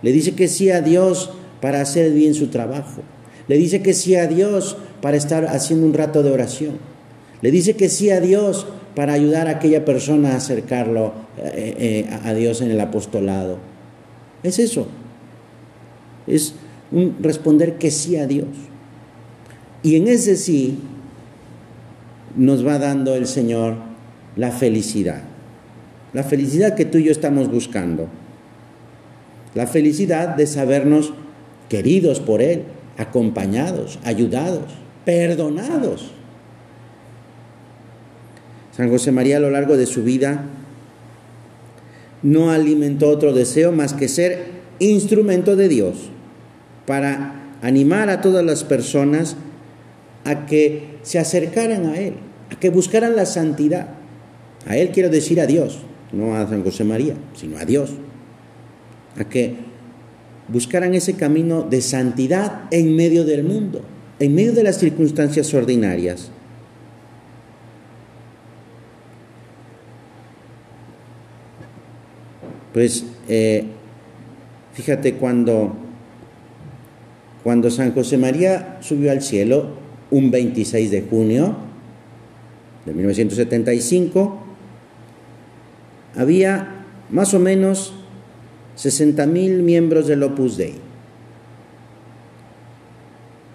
Le 0.03 0.13
dice 0.13 0.35
que 0.35 0.49
sí 0.49 0.71
a 0.71 0.83
Dios 0.83 1.31
para 1.61 1.81
hacer 1.81 2.13
bien 2.13 2.35
su 2.35 2.49
trabajo. 2.49 3.03
Le 3.49 3.57
dice 3.57 3.83
que 3.83 3.95
sí 3.95 4.15
a 4.15 4.27
Dios 4.27 4.77
para 5.01 5.17
estar 5.17 5.47
haciendo 5.47 5.87
un 5.87 5.95
rato 5.95 6.23
de 6.23 6.31
oración. 6.31 6.79
Le 7.43 7.51
dice 7.51 7.77
que 7.77 7.89
sí 7.89 8.11
a 8.11 8.21
Dios 8.21 8.67
para 8.95 9.13
ayudar 9.13 9.49
a 9.49 9.53
aquella 9.53 9.85
persona 9.85 10.33
a 10.33 10.37
acercarlo 10.37 11.13
eh, 11.39 12.07
eh, 12.09 12.21
a 12.25 12.35
Dios 12.35 12.61
en 12.61 12.71
el 12.71 12.81
apostolado. 12.81 13.59
Es 14.43 14.59
eso. 14.59 14.87
Es 16.27 16.55
un 16.93 17.17
responder 17.21 17.79
que 17.79 17.91
sí 17.91 18.17
a 18.17 18.27
Dios. 18.27 18.49
Y 19.83 19.97
en 19.97 20.09
ese 20.09 20.37
sí 20.37 20.79
nos 22.37 22.67
va 22.67 22.79
dando 22.79 23.15
el 23.15 23.27
Señor 23.27 23.77
la 24.37 24.51
felicidad 24.51 25.23
la 26.13 26.25
felicidad 26.25 26.75
que 26.75 26.85
tú 26.85 26.99
y 26.99 27.05
yo 27.05 27.13
estamos 27.13 27.51
buscando. 27.51 28.09
La 29.55 29.67
felicidad 29.67 30.37
de 30.37 30.47
sabernos 30.47 31.13
queridos 31.69 32.21
por 32.21 32.43
Él, 32.43 32.65
acompañados, 32.97 33.99
ayudados, 34.05 34.65
perdonados. 35.05 36.11
San 38.77 38.89
José 38.89 39.13
María 39.13 39.39
a 39.39 39.41
lo 39.41 39.51
largo 39.51 39.77
de 39.77 39.87
su 39.87 40.03
vida 40.03 40.45
no 42.23 42.51
alimentó 42.51 43.09
otro 43.09 43.33
deseo 43.33 43.73
más 43.73 43.95
que 43.95 44.09
ser 44.09 44.47
instrumento 44.79 45.57
de 45.57 45.69
Dios 45.69 45.97
para 46.87 47.35
animar 47.63 48.11
a 48.11 48.21
todas 48.21 48.45
las 48.45 48.65
personas 48.65 49.37
a 50.25 50.47
que 50.47 50.99
se 51.03 51.19
acercaran 51.19 51.87
a 51.87 51.99
Él, 51.99 52.15
a 52.51 52.59
que 52.59 52.71
buscaran 52.71 53.17
la 53.17 53.27
santidad. 53.27 53.89
A 54.67 54.77
Él 54.77 54.91
quiero 54.91 55.09
decir 55.09 55.41
a 55.41 55.47
Dios, 55.47 55.79
no 56.13 56.37
a 56.37 56.49
San 56.49 56.63
José 56.63 56.85
María, 56.85 57.15
sino 57.35 57.59
a 57.59 57.65
Dios, 57.65 57.91
a 59.19 59.25
que 59.25 59.57
buscaran 60.49 60.95
ese 60.95 61.15
camino 61.15 61.63
de 61.63 61.81
santidad 61.81 62.63
en 62.71 62.97
medio 62.97 63.25
del 63.25 63.45
mundo, 63.45 63.83
en 64.21 64.35
medio 64.35 64.53
de 64.53 64.63
las 64.63 64.79
circunstancias 64.79 65.53
ordinarias. 65.55 66.31
Pues 72.75 73.05
eh, 73.29 73.65
fíjate 74.75 75.15
cuando, 75.15 75.75
cuando 77.43 77.71
San 77.71 77.93
José 77.93 78.19
María 78.19 78.79
subió 78.83 79.11
al 79.11 79.23
cielo, 79.23 79.71
un 80.11 80.31
26 80.31 80.91
de 80.91 81.03
junio 81.03 81.57
de 82.85 82.93
1975, 82.93 84.39
había 86.15 86.85
más 87.09 87.33
o 87.33 87.39
menos 87.39 87.95
60.000 88.77 89.63
miembros 89.63 90.07
del 90.07 90.23
Opus 90.23 90.59
Dei. 90.59 90.90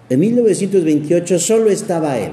En 0.08 0.20
1928 0.20 1.38
solo 1.38 1.70
estaba 1.70 2.18
él. 2.18 2.32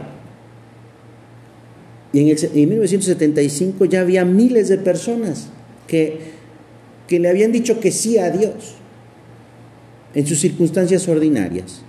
Y 2.12 2.20
en, 2.20 2.28
en 2.30 2.70
1975 2.70 3.86
ya 3.86 4.02
había 4.02 4.24
miles 4.26 4.70
de 4.70 4.78
personas 4.78 5.48
que 5.88 6.34
que 7.08 7.20
le 7.20 7.30
habían 7.30 7.52
dicho 7.52 7.80
que 7.80 7.92
sí 7.92 8.18
a 8.18 8.30
Dios 8.30 8.76
en 10.14 10.26
sus 10.26 10.40
circunstancias 10.40 11.08
ordinarias. 11.08 11.82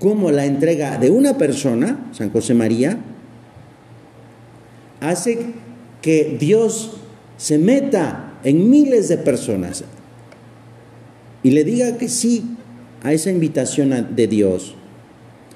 Como 0.00 0.30
la 0.30 0.44
entrega 0.44 0.98
de 0.98 1.10
una 1.10 1.38
persona, 1.38 2.10
San 2.12 2.30
José 2.30 2.54
María, 2.54 2.98
hace 5.00 5.38
que 6.02 6.36
Dios 6.38 6.98
se 7.36 7.58
meta 7.58 8.38
en 8.44 8.68
miles 8.70 9.08
de 9.08 9.18
personas 9.18 9.84
y 11.42 11.50
le 11.50 11.64
diga 11.64 11.96
que 11.96 12.08
sí 12.08 12.55
a 13.06 13.12
esa 13.12 13.30
invitación 13.30 14.08
de 14.16 14.26
Dios. 14.26 14.74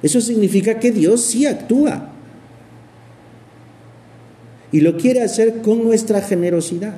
Eso 0.03 0.21
significa 0.21 0.79
que 0.79 0.93
Dios 0.93 1.23
sí 1.23 1.47
actúa 1.47 2.13
y 4.71 4.81
lo 4.81 4.97
quiere 4.97 5.23
hacer 5.23 5.61
con 5.63 5.83
nuestra 5.83 6.23
generosidad 6.23 6.95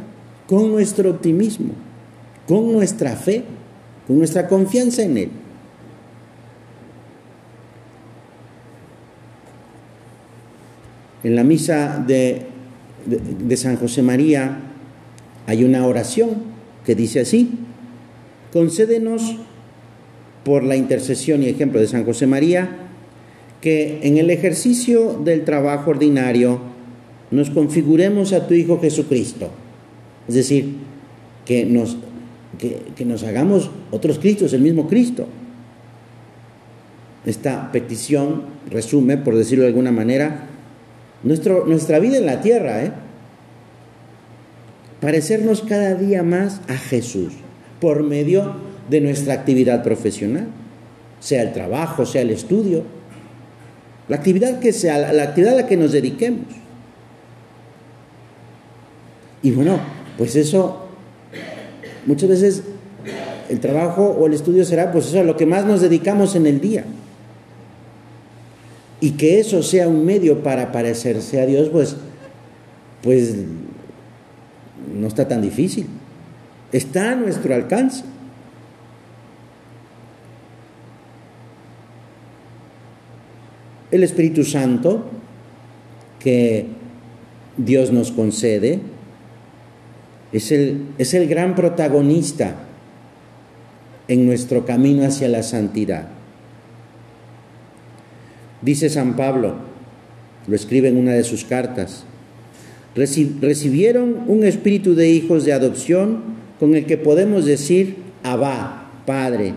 con 0.53 0.71
nuestro 0.71 1.09
optimismo, 1.09 1.73
con 2.47 2.73
nuestra 2.73 3.17
fe, 3.17 3.43
con 4.07 4.19
nuestra 4.19 4.49
confianza 4.49 5.03
en 5.03 5.17
Él. 5.17 5.31
En 11.25 11.37
la 11.37 11.43
misa 11.43 12.05
de, 12.07 12.43
de, 13.07 13.57
San 13.57 13.77
José 13.77 14.03
María 14.03 14.59
hay 15.47 15.65
una 15.65 15.87
oración 15.87 16.31
que 16.85 16.95
dice 16.95 17.21
así, 17.21 17.53
concédenos 18.53 19.37
por 20.45 20.65
la 20.65 20.77
intercesión 20.77 21.43
y 21.43 21.49
ejemplo 21.49 21.81
de 21.81 21.87
San 21.87 22.05
José 22.05 22.27
María, 22.27 22.77
que 23.61 24.01
en 24.03 24.19
el 24.19 24.31
ejercicio 24.31 25.21
del 25.25 25.45
trabajo 25.45 25.91
ordinario 25.91 26.61
nos 27.31 27.51
configuremos 27.51 28.33
a 28.33 28.47
tu 28.47 28.55
Hijo 28.55 28.81
Jesucristo 28.81 29.51
es 30.29 30.35
decir, 30.35 30.77
que 31.45 31.65
nos, 31.65 31.97
que, 32.59 33.05
nos 33.05 33.25
hagamos 33.25 33.71
otros 33.91 34.19
Cristos, 34.19 34.53
el 34.53 34.61
mismo 34.61 34.89
Cristo. 34.89 35.27
Esta 37.27 37.71
petición 37.73 38.43
resume, 38.71 39.17
por 39.17 39.37
decirlo 39.37 39.63
de 39.63 39.69
alguna 39.69 39.93
manera, 39.93 40.47
nuestro, 41.23 41.67
nuestra 41.67 41.99
vida 41.99 42.19
en 42.19 42.27
la 42.27 42.41
tierra, 42.41 42.85
¿eh? 42.85 42.93
parecernos 45.01 45.63
cada 45.63 45.95
día 45.95 46.23
más 46.23 46.61
a 46.69 46.77
Jesús 46.77 47.33
por 47.81 48.03
medio 48.03 48.43
de 48.43 48.72
nuestra 48.91 49.35
actividad 49.35 49.83
profesional, 49.83 50.47
sea 51.21 51.43
el 51.43 51.53
trabajo, 51.53 52.05
sea 52.05 52.23
el 52.23 52.31
estudio, 52.31 52.83
la 54.09 54.17
actividad 54.17 54.59
que 54.59 54.73
sea, 54.73 55.13
la 55.13 55.23
actividad 55.23 55.55
a 55.55 55.63
la 55.63 55.67
que 55.67 55.77
nos 55.77 55.93
dediquemos. 55.93 56.47
Y 59.43 59.51
bueno, 59.51 59.81
pues 60.19 60.37
eso, 60.37 60.87
muchas 62.07 62.29
veces 62.29 62.63
el 63.49 63.61
trabajo 63.61 64.05
o 64.05 64.27
el 64.27 64.35
estudio 64.35 64.65
será 64.65 64.93
pues 64.93 65.07
eso 65.07 65.21
a 65.21 65.25
lo 65.25 65.37
que 65.37 65.47
más 65.47 65.65
nos 65.65 65.81
dedicamos 65.81 66.35
en 66.37 66.47
el 66.47 66.61
día. 66.61 66.85
Y 69.01 69.13
que 69.13 69.41
eso 69.41 69.63
sea 69.63 69.89
un 69.89 70.05
medio 70.05 70.45
para 70.45 70.71
parecerse 70.71 71.41
a 71.41 71.47
Dios, 71.47 71.69
pues, 71.71 71.97
pues 73.03 73.35
no 74.95 75.09
está 75.09 75.27
tan 75.27 75.43
difícil. 75.43 75.87
Está 76.71 77.13
a 77.13 77.15
nuestro 77.17 77.55
alcance. 77.55 78.05
El 83.93 84.03
Espíritu 84.03 84.43
Santo 84.43 85.09
que 86.23 86.67
Dios 87.57 87.93
nos 87.93 88.13
concede, 88.13 88.79
es 90.33 90.53
el, 90.53 90.87
es 90.99 91.15
el 91.15 91.29
gran 91.29 91.55
protagonista 91.55 92.55
en 94.09 94.25
nuestro 94.25 94.65
camino 94.65 95.05
hacia 95.05 95.29
la 95.29 95.43
santidad. 95.43 96.09
Dice 98.63 98.89
San 98.89 99.17
Pablo, 99.17 99.57
lo 100.47 100.55
escribe 100.57 100.89
en 100.89 100.97
una 100.97 101.13
de 101.13 101.25
sus 101.25 101.45
cartas, 101.45 102.05
recibieron 102.95 104.25
un 104.29 104.45
espíritu 104.45 104.95
de 104.95 105.11
hijos 105.11 105.45
de 105.45 105.53
adopción 105.53 106.21
con 106.61 106.75
el 106.75 106.87
que 106.87 106.97
podemos 106.97 107.45
decir, 107.45 107.97
Abba, 108.23 108.91
Padre. 109.05 109.55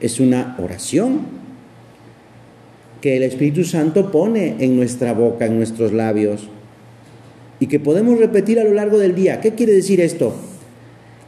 Es 0.00 0.20
una 0.20 0.56
oración 0.58 1.37
que 3.00 3.16
el 3.16 3.22
Espíritu 3.22 3.64
Santo 3.64 4.10
pone 4.10 4.56
en 4.58 4.76
nuestra 4.76 5.12
boca, 5.12 5.46
en 5.46 5.56
nuestros 5.56 5.92
labios 5.92 6.48
y 7.60 7.66
que 7.66 7.80
podemos 7.80 8.18
repetir 8.18 8.58
a 8.58 8.64
lo 8.64 8.72
largo 8.72 8.98
del 8.98 9.14
día. 9.14 9.40
¿Qué 9.40 9.54
quiere 9.54 9.72
decir 9.72 10.00
esto? 10.00 10.34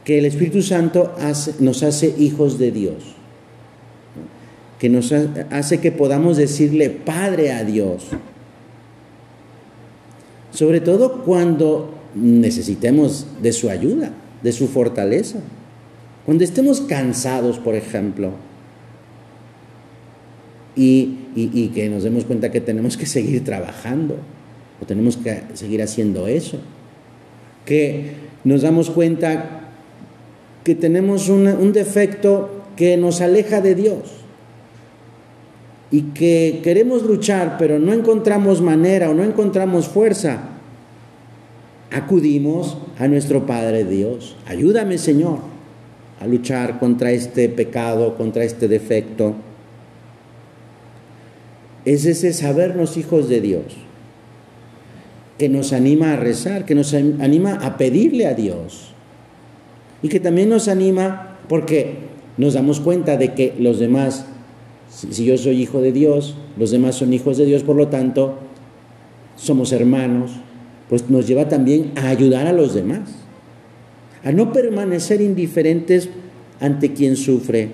Que 0.03 0.17
el 0.17 0.25
Espíritu 0.25 0.61
Santo 0.61 1.13
nos 1.59 1.83
hace 1.83 2.13
hijos 2.17 2.57
de 2.57 2.71
Dios, 2.71 3.15
que 4.79 4.89
nos 4.89 5.11
hace 5.11 5.79
que 5.79 5.91
podamos 5.91 6.37
decirle 6.37 6.89
Padre 6.89 7.51
a 7.51 7.63
Dios, 7.63 8.07
sobre 10.51 10.81
todo 10.81 11.23
cuando 11.23 11.93
necesitemos 12.15 13.27
de 13.41 13.53
su 13.53 13.69
ayuda, 13.69 14.11
de 14.43 14.51
su 14.51 14.67
fortaleza, 14.67 15.39
cuando 16.25 16.43
estemos 16.43 16.81
cansados, 16.81 17.59
por 17.59 17.75
ejemplo, 17.75 18.31
y, 20.75 21.71
que 21.73 21.89
nos 21.89 22.03
demos 22.03 22.25
cuenta 22.25 22.51
que 22.51 22.61
tenemos 22.61 22.97
que 22.97 23.05
seguir 23.05 23.43
trabajando 23.43 24.17
o 24.81 24.85
tenemos 24.85 25.17
que 25.17 25.43
seguir 25.53 25.81
haciendo 25.81 26.27
eso. 26.27 26.57
Que 27.65 28.13
nos 28.43 28.61
damos 28.61 28.89
cuenta 28.89 29.69
que 30.63 30.75
tenemos 30.75 31.29
un 31.29 31.73
defecto 31.73 32.63
que 32.75 32.97
nos 32.97 33.21
aleja 33.21 33.61
de 33.61 33.75
Dios 33.75 34.21
y 35.91 36.03
que 36.13 36.61
queremos 36.63 37.03
luchar 37.03 37.57
pero 37.59 37.77
no 37.77 37.93
encontramos 37.93 38.61
manera 38.61 39.09
o 39.09 39.13
no 39.13 39.23
encontramos 39.23 39.87
fuerza. 39.87 40.39
Acudimos 41.91 42.77
a 42.97 43.07
nuestro 43.09 43.45
Padre 43.45 43.83
Dios. 43.83 44.37
Ayúdame 44.47 44.97
Señor 44.97 45.39
a 46.21 46.27
luchar 46.27 46.79
contra 46.79 47.11
este 47.11 47.49
pecado, 47.49 48.15
contra 48.15 48.43
este 48.45 48.67
defecto. 48.69 49.35
Es 51.85 52.05
ese 52.05 52.33
sabernos 52.33 52.97
hijos 52.97 53.27
de 53.27 53.41
Dios 53.41 53.63
que 55.41 55.49
nos 55.49 55.73
anima 55.73 56.13
a 56.13 56.17
rezar, 56.17 56.65
que 56.65 56.75
nos 56.75 56.93
anima 56.93 57.55
a 57.63 57.75
pedirle 57.75 58.27
a 58.27 58.35
Dios. 58.35 58.93
Y 60.03 60.09
que 60.09 60.19
también 60.19 60.49
nos 60.49 60.67
anima 60.67 61.39
porque 61.49 61.95
nos 62.37 62.53
damos 62.53 62.79
cuenta 62.79 63.17
de 63.17 63.33
que 63.33 63.55
los 63.57 63.79
demás, 63.79 64.27
si 64.91 65.25
yo 65.25 65.35
soy 65.39 65.59
hijo 65.59 65.81
de 65.81 65.91
Dios, 65.91 66.35
los 66.57 66.69
demás 66.69 66.93
son 66.93 67.11
hijos 67.11 67.37
de 67.37 67.45
Dios, 67.45 67.63
por 67.63 67.75
lo 67.75 67.87
tanto, 67.87 68.37
somos 69.35 69.71
hermanos, 69.71 70.29
pues 70.89 71.09
nos 71.09 71.27
lleva 71.27 71.49
también 71.49 71.91
a 71.95 72.09
ayudar 72.09 72.45
a 72.45 72.53
los 72.53 72.75
demás, 72.75 73.09
a 74.23 74.31
no 74.31 74.53
permanecer 74.53 75.21
indiferentes 75.21 76.09
ante 76.59 76.93
quien 76.93 77.15
sufre. 77.15 77.69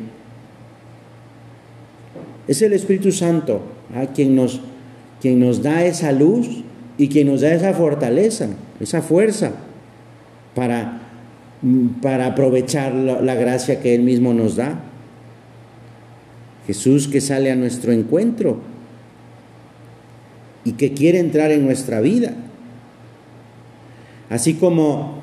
Es 2.47 2.61
el 2.61 2.71
Espíritu 2.71 3.11
Santo 3.11 3.75
a 3.95 4.07
quien, 4.07 4.35
nos, 4.35 4.61
quien 5.21 5.39
nos 5.39 5.63
da 5.63 5.85
esa 5.85 6.11
luz 6.11 6.63
y 6.97 7.09
quien 7.09 7.27
nos 7.27 7.41
da 7.41 7.53
esa 7.53 7.73
fortaleza, 7.73 8.49
esa 8.79 9.01
fuerza 9.01 9.51
para, 10.55 11.01
para 12.01 12.27
aprovechar 12.27 12.93
la 12.93 13.35
gracia 13.35 13.79
que 13.79 13.95
Él 13.95 14.01
mismo 14.01 14.33
nos 14.33 14.55
da. 14.55 14.83
Jesús 16.65 17.07
que 17.07 17.21
sale 17.21 17.51
a 17.51 17.55
nuestro 17.55 17.93
encuentro 17.93 18.59
y 20.65 20.73
que 20.73 20.93
quiere 20.93 21.19
entrar 21.19 21.51
en 21.51 21.63
nuestra 21.63 22.01
vida. 22.01 22.33
Así 24.29 24.55
como 24.55 25.19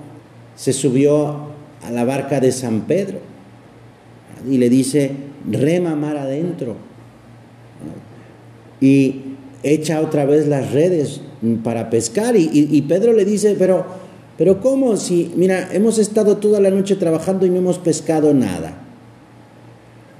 se 0.57 0.73
subió 0.73 1.49
a 1.87 1.91
la 1.91 2.05
barca 2.05 2.41
de 2.41 2.51
San 2.51 2.83
Pedro 2.83 3.19
y 4.49 4.57
le 4.57 4.71
dice, 4.71 5.13
rema 5.51 5.95
mar 5.97 6.17
adentro. 6.17 6.77
Y 8.85 9.23
echa 9.63 10.03
otra 10.03 10.27
vez 10.27 10.47
las 10.47 10.73
redes 10.73 11.23
para 11.63 11.89
pescar. 11.89 12.37
Y, 12.37 12.83
Pedro 12.83 13.15
le 13.15 13.25
dice, 13.25 13.57
pero, 13.59 13.87
pero 14.37 14.61
¿cómo? 14.61 14.99
Si, 14.99 15.33
mira, 15.37 15.71
hemos 15.73 15.99
estado 15.99 16.37
toda 16.37 16.61
la 16.61 16.69
noche 16.69 16.95
trabajando 16.95 17.47
y 17.47 17.49
no 17.49 17.57
hemos 17.57 17.79
pescado 17.79 18.35
nada. 18.35 18.75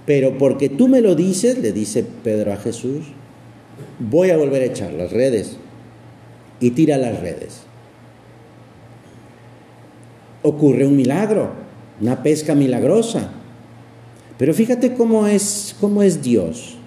Pero 0.07 0.39
porque 0.39 0.71
tú 0.71 0.89
me 0.89 1.03
lo 1.03 1.15
dices, 1.15 1.59
le 1.59 1.73
dice 1.73 2.07
Pedro 2.23 2.55
a 2.55 2.57
Jesús, 2.57 3.05
voy 3.99 4.31
a 4.31 4.39
volver 4.39 4.63
a 4.63 4.67
echar 4.67 4.95
las 4.95 5.13
redes. 5.13 5.59
Y 6.59 6.71
tira 6.71 6.97
las 6.97 7.21
redes. 7.21 7.65
Ocurre 10.41 10.87
un 10.87 10.97
milagro, 10.97 11.51
una 12.01 12.23
pesca 12.23 12.55
milagrosa. 12.55 13.31
Pero 14.39 14.55
fíjate 14.55 14.95
cómo 14.95 15.27
es, 15.27 15.77
cómo 15.79 16.03
es 16.03 16.23
Dios. 16.23 16.79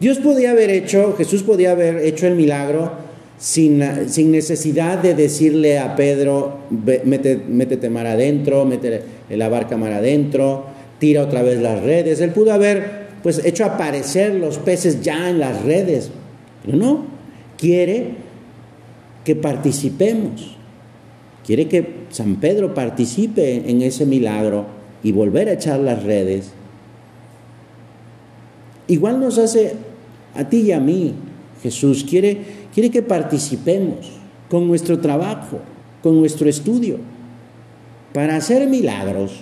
Dios 0.00 0.18
podía 0.18 0.50
haber 0.50 0.70
hecho, 0.70 1.14
Jesús 1.16 1.42
podía 1.42 1.72
haber 1.72 1.98
hecho 1.98 2.26
el 2.26 2.34
milagro 2.34 2.92
sin, 3.38 3.82
sin 4.08 4.32
necesidad 4.32 4.98
de 4.98 5.14
decirle 5.14 5.78
a 5.78 5.96
Pedro, 5.96 6.58
métete 6.70 7.90
mar 7.90 8.06
adentro, 8.06 8.64
métete 8.64 9.02
la 9.30 9.48
barca 9.48 9.76
mar 9.76 9.92
adentro, 9.92 10.66
tira 10.98 11.22
otra 11.22 11.42
vez 11.42 11.60
las 11.60 11.82
redes. 11.82 12.20
Él 12.20 12.30
pudo 12.30 12.52
haber 12.52 13.04
pues 13.22 13.44
hecho 13.44 13.64
aparecer 13.64 14.34
los 14.34 14.58
peces 14.58 15.00
ya 15.00 15.30
en 15.30 15.38
las 15.38 15.62
redes, 15.62 16.10
pero 16.64 16.76
no, 16.76 17.06
quiere 17.56 18.08
que 19.24 19.36
participemos. 19.36 20.56
Quiere 21.46 21.68
que 21.68 22.04
San 22.10 22.36
Pedro 22.36 22.74
participe 22.74 23.68
en 23.70 23.82
ese 23.82 24.06
milagro 24.06 24.66
y 25.02 25.12
volver 25.12 25.48
a 25.48 25.54
echar 25.54 25.80
las 25.80 26.02
redes. 26.02 26.52
Igual 28.88 29.20
nos 29.20 29.38
hace 29.38 29.76
a 30.34 30.44
ti 30.44 30.62
y 30.62 30.72
a 30.72 30.80
mí, 30.80 31.14
Jesús, 31.62 32.04
quiere, 32.08 32.42
quiere 32.72 32.90
que 32.90 33.02
participemos 33.02 34.10
con 34.50 34.68
nuestro 34.68 35.00
trabajo, 35.00 35.60
con 36.02 36.18
nuestro 36.18 36.48
estudio, 36.48 36.98
para 38.12 38.36
hacer 38.36 38.68
milagros. 38.68 39.40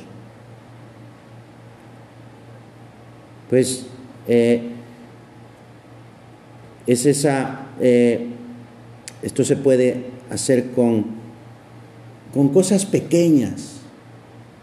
Pues 3.50 3.86
eh, 4.28 4.70
es 6.86 7.06
esa, 7.06 7.66
eh, 7.80 8.28
esto 9.22 9.44
se 9.44 9.56
puede 9.56 10.06
hacer 10.30 10.70
con, 10.70 11.06
con 12.32 12.48
cosas 12.48 12.86
pequeñas, 12.86 13.80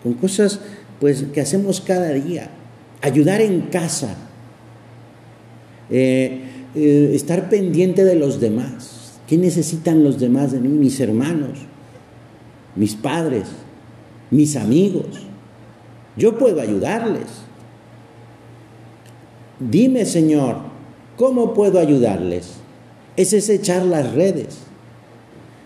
con 0.02 0.14
cosas 0.14 0.60
pues 1.00 1.24
que 1.34 1.42
hacemos 1.42 1.82
cada 1.82 2.10
día, 2.12 2.50
ayudar 3.02 3.42
en 3.42 3.62
casa, 3.62 4.16
eh, 5.90 6.42
eh, 6.76 7.12
estar 7.14 7.50
pendiente 7.50 8.04
de 8.04 8.16
los 8.16 8.40
demás. 8.40 9.20
¿Qué 9.28 9.38
necesitan 9.38 10.04
los 10.04 10.20
demás 10.20 10.52
de 10.52 10.60
mí? 10.60 10.70
Mis 10.70 11.00
hermanos, 11.00 11.60
mis 12.76 12.96
padres, 12.96 13.46
mis 14.32 14.56
amigos. 14.56 15.28
Yo 16.16 16.38
puedo 16.38 16.62
ayudarles. 16.62 17.28
Dime, 19.60 20.06
Señor, 20.06 20.58
¿cómo 21.18 21.54
puedo 21.54 21.80
ayudarles? 21.80 22.54
Ese 23.18 23.38
es 23.38 23.50
echar 23.50 23.86
las 23.86 24.14
redes. 24.14 24.60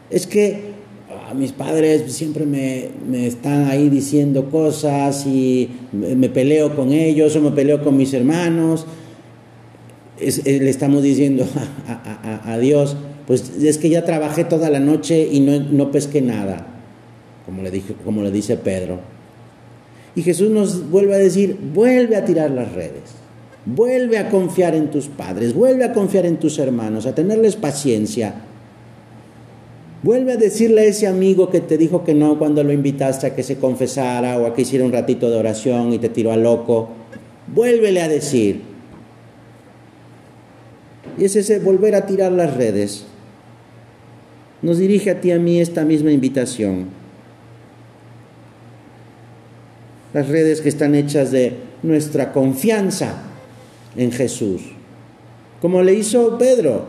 Es 0.10 0.26
que 0.26 0.74
ah, 1.10 1.34
mis 1.34 1.52
padres 1.52 2.12
siempre 2.12 2.46
me, 2.46 2.90
me, 3.10 3.28
están 3.28 3.68
ahí 3.68 3.90
diciendo 3.90 4.50
cosas 4.50 5.26
y 5.26 5.70
me 5.92 6.30
peleo 6.30 6.76
con 6.76 6.92
ellos 6.92 7.36
o 7.36 7.42
me 7.42 7.52
peleo 7.52 7.84
con 7.84 7.98
mis 7.98 8.14
hermanos 8.14 8.86
eh, 10.20 10.60
le 10.62 10.70
estamos 10.70 11.02
diciendo 11.02 11.46
a, 12.46 12.58
Dios, 12.60 12.96
pues 13.26 13.52
es 13.62 13.78
que 13.78 13.90
ya 13.90 14.06
trabajé 14.06 14.44
toda 14.44 14.70
la 14.70 14.80
noche 14.80 15.28
y 15.32 15.40
no, 15.40 15.92
pesqué 15.92 16.22
nada, 16.22 16.68
como 17.46 17.64
le, 17.64 17.72
dije, 17.72 17.96
como 18.04 18.22
le 18.22 18.32
dice 18.32 18.58
Pedro. 18.58 19.00
Y 20.16 20.22
Jesús 20.22 20.52
nos 20.52 20.90
vuelve 20.90 21.16
a 21.16 21.18
decir, 21.18 21.58
vuelve 21.74 22.16
a 22.16 22.26
tirar 22.26 22.52
las 22.52 22.72
redes, 22.74 23.16
vuelve 23.66 24.20
a 24.20 24.30
confiar 24.30 24.76
en 24.76 24.92
tus 24.92 25.08
padres, 25.08 25.56
vuelve 25.56 25.84
a 25.84 25.94
confiar 25.94 26.28
en 26.28 26.38
tus 26.38 26.60
hermanos, 26.60 27.06
a 27.06 27.16
tenerles 27.16 27.56
paciencia. 27.56 28.36
Vuelve 30.04 30.34
a 30.34 30.38
decirle 30.38 30.82
a 30.82 30.84
ese 30.84 31.08
amigo 31.08 31.50
que 31.50 31.62
te 31.62 31.78
dijo 31.78 32.04
que 32.04 32.14
no 32.14 32.38
cuando 32.38 32.62
lo 32.62 32.74
invitaste 32.74 33.26
a 33.26 33.36
que 33.36 33.42
se 33.42 33.56
confesara 33.56 34.38
o 34.38 34.46
a 34.46 34.54
que 34.54 34.64
hiciera 34.64 34.84
un 34.84 34.92
ratito 34.92 35.30
de 35.30 35.38
oración 35.38 35.94
y 35.94 35.98
te 35.98 36.10
tiró 36.10 36.34
a 36.34 36.36
loco. 36.36 36.90
Vuélvele 37.48 38.02
a 38.02 38.10
decir, 38.10 38.73
y 41.18 41.26
es 41.26 41.36
ese 41.36 41.60
volver 41.60 41.96
a 41.96 42.06
tirar 42.06 42.32
las 42.32 42.56
redes. 42.56 43.06
Nos 44.62 44.78
dirige 44.78 45.12
a 45.12 45.22
ti 45.22 45.32
a 45.32 45.40
mí 45.40 45.60
esta 45.60 45.84
misma 45.84 46.12
invitación. 46.12 46.88
Las 50.14 50.28
redes 50.30 50.62
que 50.62 50.70
están 50.70 50.96
hechas 50.96 51.32
de 51.32 51.54
nuestra 51.82 52.32
confianza 52.32 53.24
en 53.96 54.12
Jesús. 54.12 54.62
Como 55.62 55.82
le 55.82 55.94
hizo 55.94 56.38
Pedro. 56.38 56.86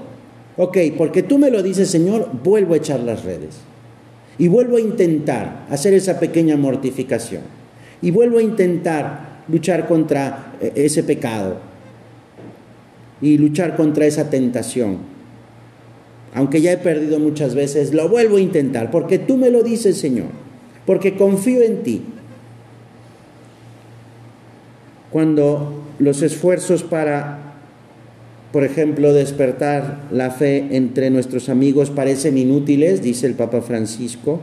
Ok, 0.57 0.79
porque 0.97 1.23
tú 1.23 1.39
me 1.39 1.51
lo 1.51 1.63
dices, 1.63 1.91
Señor, 1.91 2.31
vuelvo 2.45 2.75
a 2.75 2.77
echar 2.77 3.01
las 3.01 3.25
redes. 3.25 3.57
Y 4.39 4.49
vuelvo 4.49 4.77
a 4.77 4.81
intentar 4.81 5.67
hacer 5.69 5.95
esa 5.95 6.21
pequeña 6.21 6.57
mortificación. 6.57 7.43
Y 8.03 8.11
vuelvo 8.11 8.39
a 8.39 8.43
intentar 8.43 9.43
luchar 9.49 9.89
contra 9.89 10.55
eh, 10.61 10.73
ese 10.77 11.03
pecado 11.03 11.74
y 13.21 13.39
luchar 13.39 13.77
contra 13.77 14.07
esa 14.07 14.31
tentación. 14.31 14.99
Aunque 16.35 16.61
ya 16.61 16.73
he 16.73 16.79
perdido 16.79 17.21
muchas 17.21 17.55
veces, 17.55 17.95
lo 17.95 18.09
vuelvo 18.09 18.37
a 18.37 18.41
intentar, 18.41 18.91
porque 18.91 19.19
tú 19.19 19.37
me 19.37 19.51
lo 19.51 19.63
dices, 19.63 19.97
Señor, 19.97 20.29
porque 20.85 21.17
confío 21.17 21.63
en 21.63 21.83
ti. 21.83 22.03
Cuando 25.11 25.85
los 26.01 26.23
esfuerzos 26.23 26.83
para, 26.83 27.55
por 28.53 28.65
ejemplo, 28.65 29.13
despertar 29.13 30.09
la 30.11 30.33
fe 30.33 30.77
entre 30.77 31.11
nuestros 31.11 31.49
amigos 31.49 31.91
parecen 31.91 32.37
inútiles, 32.37 33.01
dice 33.01 33.29
el 33.29 33.35
Papa 33.35 33.61
Francisco, 33.61 34.41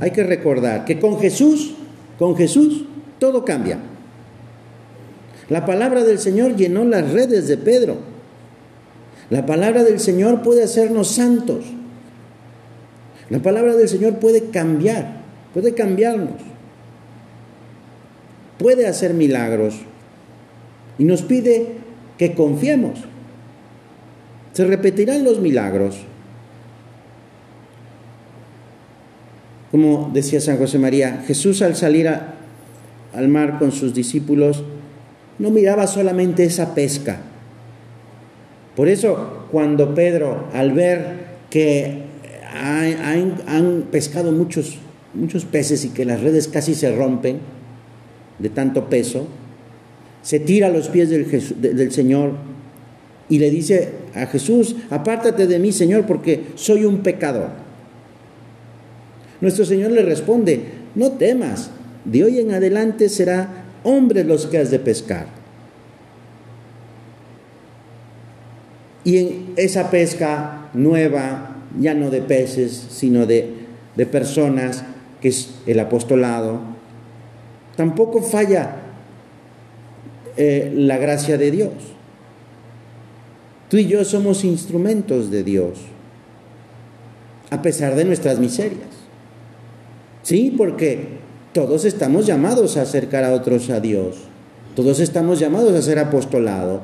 hay 0.00 0.10
que 0.10 0.24
recordar 0.24 0.84
que 0.84 0.98
con 0.98 1.20
Jesús, 1.20 1.74
con 2.18 2.36
Jesús, 2.36 2.84
todo 3.20 3.44
cambia. 3.44 3.78
La 5.48 5.64
palabra 5.64 6.04
del 6.04 6.18
Señor 6.18 6.56
llenó 6.56 6.84
las 6.84 7.12
redes 7.12 7.46
de 7.46 7.56
Pedro. 7.56 7.96
La 9.30 9.46
palabra 9.46 9.84
del 9.84 10.00
Señor 10.00 10.42
puede 10.42 10.64
hacernos 10.64 11.08
santos. 11.08 11.64
La 13.30 13.40
palabra 13.40 13.74
del 13.74 13.88
Señor 13.88 14.18
puede 14.18 14.50
cambiar, 14.50 15.22
puede 15.52 15.74
cambiarnos. 15.74 16.40
Puede 18.58 18.86
hacer 18.86 19.14
milagros. 19.14 19.76
Y 20.98 21.04
nos 21.04 21.22
pide 21.22 21.74
que 22.18 22.34
confiemos. 22.34 23.00
Se 24.52 24.64
repetirán 24.64 25.24
los 25.24 25.40
milagros. 25.40 25.96
Como 29.70 30.10
decía 30.14 30.40
San 30.40 30.56
José 30.56 30.78
María, 30.78 31.22
Jesús 31.26 31.60
al 31.60 31.76
salir 31.76 32.08
al 32.08 33.28
mar 33.28 33.58
con 33.58 33.72
sus 33.72 33.92
discípulos, 33.92 34.62
no 35.38 35.50
miraba 35.50 35.86
solamente 35.86 36.44
esa 36.44 36.74
pesca. 36.74 37.20
Por 38.74 38.88
eso 38.88 39.46
cuando 39.50 39.94
Pedro, 39.94 40.48
al 40.52 40.72
ver 40.72 41.26
que 41.50 42.02
han, 42.54 43.84
pescado 43.90 44.32
muchos, 44.32 44.78
muchos 45.14 45.44
peces 45.44 45.84
y 45.84 45.90
que 45.90 46.04
las 46.04 46.20
redes 46.20 46.48
casi 46.48 46.74
se 46.74 46.94
rompen 46.94 47.38
de 48.38 48.50
tanto 48.50 48.88
peso, 48.88 49.26
se 50.22 50.40
tira 50.40 50.66
a 50.66 50.70
los 50.70 50.88
pies 50.88 51.08
del, 51.08 51.26
del 51.60 51.92
Señor 51.92 52.32
y 53.28 53.38
le 53.38 53.50
dice 53.50 53.90
a 54.14 54.26
Jesús, 54.26 54.76
apártate 54.90 55.46
de 55.46 55.58
mí, 55.58 55.72
Señor, 55.72 56.06
porque 56.06 56.44
soy 56.54 56.84
un 56.84 56.98
pecador. 56.98 57.50
Nuestro 59.40 59.64
Señor 59.64 59.90
le 59.92 60.02
responde, 60.02 60.60
no 60.94 61.12
temas, 61.12 61.70
de 62.04 62.24
hoy 62.24 62.38
en 62.38 62.52
adelante 62.52 63.08
será 63.08 63.65
hombres 63.86 64.26
los 64.26 64.46
que 64.46 64.58
has 64.58 64.70
de 64.70 64.80
pescar. 64.80 65.26
Y 69.04 69.18
en 69.18 69.52
esa 69.56 69.90
pesca 69.90 70.68
nueva, 70.74 71.58
ya 71.78 71.94
no 71.94 72.10
de 72.10 72.20
peces, 72.20 72.88
sino 72.90 73.24
de, 73.24 73.54
de 73.94 74.06
personas, 74.06 74.82
que 75.20 75.28
es 75.28 75.54
el 75.66 75.78
apostolado, 75.78 76.60
tampoco 77.76 78.20
falla 78.20 78.76
eh, 80.36 80.72
la 80.74 80.98
gracia 80.98 81.38
de 81.38 81.52
Dios. 81.52 81.72
Tú 83.70 83.76
y 83.76 83.86
yo 83.86 84.04
somos 84.04 84.42
instrumentos 84.44 85.30
de 85.30 85.44
Dios, 85.44 85.78
a 87.50 87.62
pesar 87.62 87.94
de 87.94 88.04
nuestras 88.04 88.40
miserias. 88.40 88.88
Sí, 90.22 90.52
porque 90.56 91.20
todos 91.56 91.86
estamos 91.86 92.26
llamados 92.26 92.76
a 92.76 92.82
acercar 92.82 93.24
a 93.24 93.32
otros 93.32 93.70
a 93.70 93.80
Dios. 93.80 94.16
Todos 94.74 95.00
estamos 95.00 95.38
llamados 95.40 95.72
a 95.72 95.80
ser 95.80 95.98
apostolado. 95.98 96.82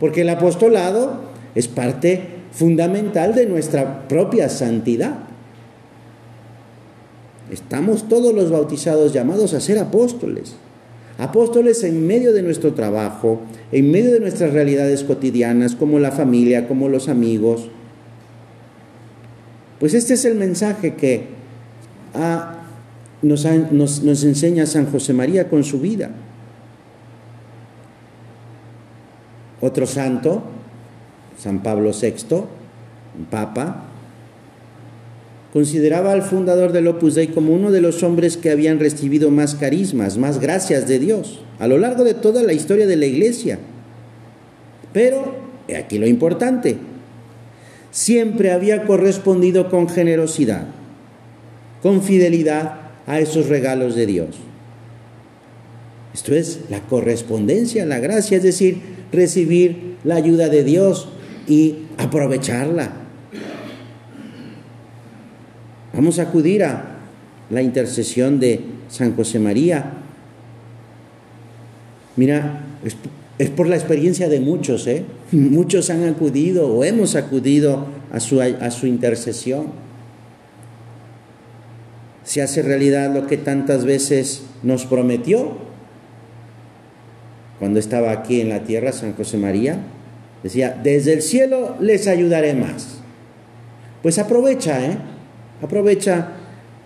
Porque 0.00 0.22
el 0.22 0.28
apostolado 0.28 1.20
es 1.54 1.68
parte 1.68 2.20
fundamental 2.50 3.32
de 3.32 3.46
nuestra 3.46 4.08
propia 4.08 4.48
santidad. 4.48 5.20
Estamos 7.48 8.08
todos 8.08 8.34
los 8.34 8.50
bautizados 8.50 9.12
llamados 9.12 9.54
a 9.54 9.60
ser 9.60 9.78
apóstoles. 9.78 10.56
Apóstoles 11.16 11.84
en 11.84 12.04
medio 12.04 12.32
de 12.32 12.42
nuestro 12.42 12.74
trabajo, 12.74 13.42
en 13.70 13.92
medio 13.92 14.10
de 14.10 14.18
nuestras 14.18 14.52
realidades 14.52 15.04
cotidianas, 15.04 15.76
como 15.76 16.00
la 16.00 16.10
familia, 16.10 16.66
como 16.66 16.88
los 16.88 17.08
amigos. 17.08 17.68
Pues 19.78 19.94
este 19.94 20.14
es 20.14 20.24
el 20.24 20.34
mensaje 20.34 20.94
que 20.96 21.26
nos, 23.22 23.44
nos 24.02 24.24
enseña 24.24 24.66
San 24.66 24.90
José 24.90 25.12
María 25.12 25.48
con 25.48 25.64
su 25.64 25.80
vida. 25.80 26.10
Otro 29.60 29.86
santo, 29.86 30.42
San 31.38 31.62
Pablo 31.62 31.92
VI, 31.92 32.36
un 33.16 33.24
papa, 33.30 33.84
consideraba 35.52 36.12
al 36.12 36.22
fundador 36.22 36.72
del 36.72 36.88
Opus 36.88 37.14
Dei 37.14 37.28
como 37.28 37.54
uno 37.54 37.70
de 37.70 37.80
los 37.80 38.02
hombres 38.02 38.36
que 38.36 38.50
habían 38.50 38.80
recibido 38.80 39.30
más 39.30 39.54
carismas, 39.54 40.18
más 40.18 40.40
gracias 40.40 40.88
de 40.88 40.98
Dios 40.98 41.40
a 41.62 41.68
lo 41.68 41.78
largo 41.78 42.02
de 42.02 42.14
toda 42.14 42.42
la 42.42 42.54
historia 42.54 42.88
de 42.88 42.96
la 42.96 43.06
Iglesia. 43.06 43.60
Pero, 44.92 45.36
aquí 45.78 45.96
lo 45.96 46.08
importante, 46.08 46.76
siempre 47.92 48.50
había 48.50 48.84
correspondido 48.84 49.70
con 49.70 49.88
generosidad, 49.88 50.66
con 51.80 52.02
fidelidad 52.02 52.80
a 53.06 53.20
esos 53.20 53.48
regalos 53.48 53.94
de 53.94 54.06
Dios. 54.06 54.36
Esto 56.14 56.34
es 56.34 56.60
la 56.68 56.80
correspondencia, 56.80 57.86
la 57.86 57.98
gracia, 57.98 58.36
es 58.36 58.42
decir, 58.42 58.80
recibir 59.12 59.96
la 60.04 60.16
ayuda 60.16 60.48
de 60.48 60.64
Dios 60.64 61.08
y 61.48 61.76
aprovecharla. 61.96 62.92
Vamos 65.94 66.18
a 66.18 66.22
acudir 66.22 66.64
a 66.64 66.98
la 67.50 67.62
intercesión 67.62 68.40
de 68.40 68.60
San 68.88 69.14
José 69.14 69.38
María. 69.38 69.92
Mira, 72.16 72.60
es, 73.38 73.50
por 73.50 73.68
la 73.68 73.76
experiencia 73.76 74.28
de 74.28 74.40
muchos, 74.40 74.86
¿eh? 74.86 75.04
Muchos 75.32 75.90
han 75.90 76.04
acudido 76.04 76.68
o 76.68 76.84
hemos 76.84 77.14
acudido 77.14 77.86
a 78.12 78.20
su, 78.20 78.40
a 78.40 78.70
su 78.70 78.86
intercesión. 78.86 79.91
Se 82.24 82.42
hace 82.42 82.62
realidad 82.62 83.12
lo 83.12 83.26
que 83.26 83.36
tantas 83.36 83.84
veces 83.84 84.42
nos 84.62 84.86
prometió 84.86 85.56
cuando 87.58 87.78
estaba 87.78 88.10
aquí 88.10 88.40
en 88.40 88.48
la 88.48 88.64
tierra 88.64 88.92
San 88.92 89.14
José 89.14 89.38
María. 89.38 89.78
Decía, 90.42 90.78
desde 90.82 91.12
el 91.12 91.22
cielo 91.22 91.76
les 91.80 92.08
ayudaré 92.08 92.54
más. 92.54 92.98
Pues 94.02 94.18
aprovecha, 94.18 94.84
¿eh? 94.84 94.98
Aprovecha 95.62 96.32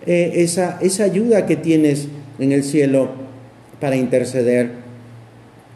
eh, 0.05 0.33
esa, 0.35 0.77
esa 0.81 1.03
ayuda 1.03 1.47
que 1.47 1.55
tienes 1.55 2.07
en 2.37 2.51
el 2.51 2.63
cielo 2.63 3.09
para 3.79 3.95
interceder 3.95 4.71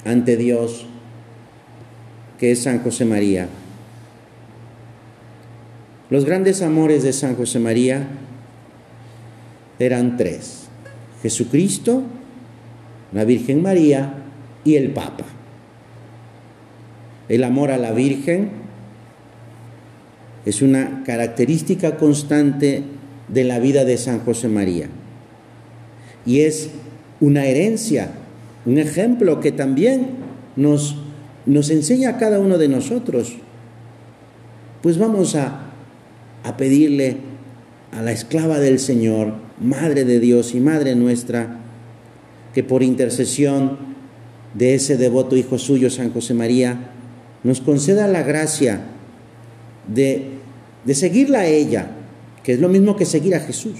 ante 0.05 0.37
Dios, 0.37 0.85
que 2.39 2.51
es 2.51 2.63
San 2.63 2.83
José 2.83 3.05
María. 3.05 3.47
Los 6.11 6.25
grandes 6.25 6.61
amores 6.61 7.03
de 7.03 7.13
San 7.13 7.35
José 7.35 7.59
María 7.59 8.07
eran 9.81 10.17
tres. 10.17 10.67
Jesucristo, 11.21 12.03
la 13.11 13.25
Virgen 13.25 13.61
María 13.61 14.23
y 14.63 14.75
el 14.75 14.91
Papa. 14.91 15.25
El 17.29 17.43
amor 17.43 17.71
a 17.71 17.77
la 17.77 17.91
Virgen 17.91 18.49
es 20.45 20.61
una 20.61 21.03
característica 21.05 21.97
constante 21.97 22.83
de 23.27 23.43
la 23.43 23.59
vida 23.59 23.85
de 23.85 23.97
San 23.97 24.19
José 24.19 24.47
María. 24.47 24.87
Y 26.25 26.41
es 26.41 26.69
una 27.19 27.45
herencia, 27.45 28.11
un 28.65 28.77
ejemplo 28.77 29.39
que 29.39 29.51
también 29.51 30.09
nos, 30.55 30.97
nos 31.45 31.69
enseña 31.69 32.09
a 32.09 32.17
cada 32.17 32.39
uno 32.39 32.57
de 32.57 32.67
nosotros. 32.67 33.35
Pues 34.81 34.97
vamos 34.97 35.35
a, 35.35 35.71
a 36.43 36.57
pedirle 36.57 37.17
a 37.91 38.01
la 38.01 38.11
esclava 38.11 38.59
del 38.59 38.79
Señor, 38.79 39.33
Madre 39.61 40.05
de 40.05 40.19
Dios 40.19 40.55
y 40.55 40.59
Madre 40.59 40.95
nuestra, 40.95 41.59
que 42.53 42.63
por 42.63 42.83
intercesión 42.83 43.77
de 44.53 44.73
ese 44.73 44.97
devoto 44.97 45.35
Hijo 45.35 45.57
suyo, 45.57 45.89
San 45.89 46.11
José 46.11 46.33
María, 46.33 46.91
nos 47.43 47.61
conceda 47.61 48.07
la 48.07 48.23
gracia 48.23 48.81
de, 49.87 50.31
seguirla 50.93 51.41
a 51.41 51.45
ella, 51.45 51.91
que 52.43 52.53
es 52.53 52.59
lo 52.59 52.69
mismo 52.69 52.95
que 52.95 53.05
seguir 53.05 53.35
a 53.35 53.39
Jesús, 53.39 53.75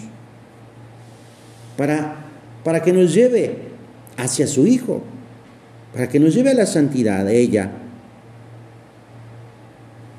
para, 1.77 2.25
para 2.63 2.83
que 2.83 2.93
nos 2.93 3.13
lleve 3.13 3.57
hacia 4.17 4.45
su 4.47 4.67
Hijo, 4.67 5.01
para 5.93 6.07
que 6.07 6.19
nos 6.19 6.33
lleve 6.33 6.51
a 6.51 6.55
la 6.55 6.67
santidad 6.67 7.25
de 7.25 7.39
ella. 7.39 7.71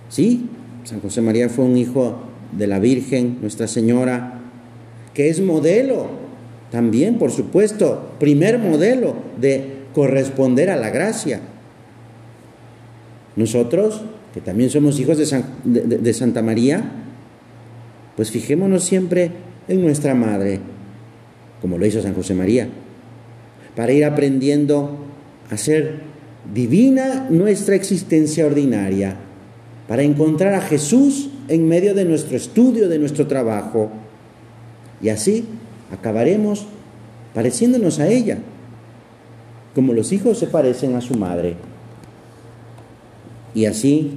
Sí, 0.09 0.48
San 0.85 1.01
José 1.01 1.22
María 1.22 1.48
fue 1.48 1.64
un 1.64 1.77
hijo 1.77 2.18
de 2.51 2.66
la 2.66 2.79
Virgen, 2.79 3.38
Nuestra 3.40 3.66
Señora, 3.66 4.41
que 5.14 5.29
es 5.29 5.40
modelo 5.40 6.07
también, 6.70 7.18
por 7.18 7.31
supuesto, 7.31 8.12
primer 8.18 8.59
modelo 8.59 9.14
de 9.40 9.83
corresponder 9.94 10.70
a 10.70 10.77
la 10.77 10.90
gracia. 10.90 11.40
Nosotros 13.37 14.03
que 14.33 14.40
también 14.40 14.70
somos 14.70 14.98
hijos 14.98 15.18
de, 15.18 16.14
Santa 16.14 16.42
María, 16.42 16.83
pues 18.16 18.31
fijémonos 18.31 18.83
siempre 18.83 19.31
en 19.68 19.83
nuestra 19.83 20.14
Madre, 20.14 20.61
como 21.61 21.79
lo 21.79 21.87
hizo 21.87 22.01
San 22.01 22.14
José 22.14 22.35
María, 22.35 22.68
para 23.77 23.92
ir 23.92 24.05
aprendiendo 24.05 24.96
a 25.51 25.57
ser 25.57 26.01
divina 26.53 27.27
nuestra 27.29 27.75
existencia 27.75 28.46
ordinaria, 28.46 29.16
para 29.87 30.03
encontrar 30.03 30.55
a 30.55 30.62
Jesús 30.62 31.29
en 31.48 31.68
medio 31.68 31.94
de 31.94 32.07
nuestro 32.07 32.37
estudio, 32.37 32.88
de 32.88 32.98
nuestro 32.98 33.27
trabajo, 33.27 33.90
y 35.02 35.08
así 35.08 35.44
acabaremos 35.90 36.64
pareciéndonos 37.34 37.98
a 37.98 38.08
ella, 38.08 38.38
como 39.74 39.92
los 39.92 40.12
hijos 40.12 40.38
se 40.38 40.46
parecen 40.46 40.94
a 40.94 41.00
su 41.00 41.14
madre. 41.14 41.56
Y 43.54 43.66
así 43.66 44.12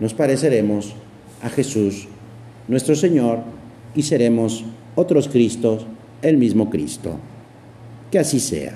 nos 0.00 0.14
pareceremos 0.14 0.94
a 1.42 1.50
Jesús, 1.50 2.08
nuestro 2.68 2.94
Señor, 2.94 3.40
y 3.94 4.02
seremos 4.02 4.64
otros 4.94 5.28
Cristos, 5.28 5.86
el 6.22 6.36
mismo 6.36 6.70
Cristo. 6.70 7.18
Que 8.10 8.18
así 8.18 8.40
sea. 8.40 8.64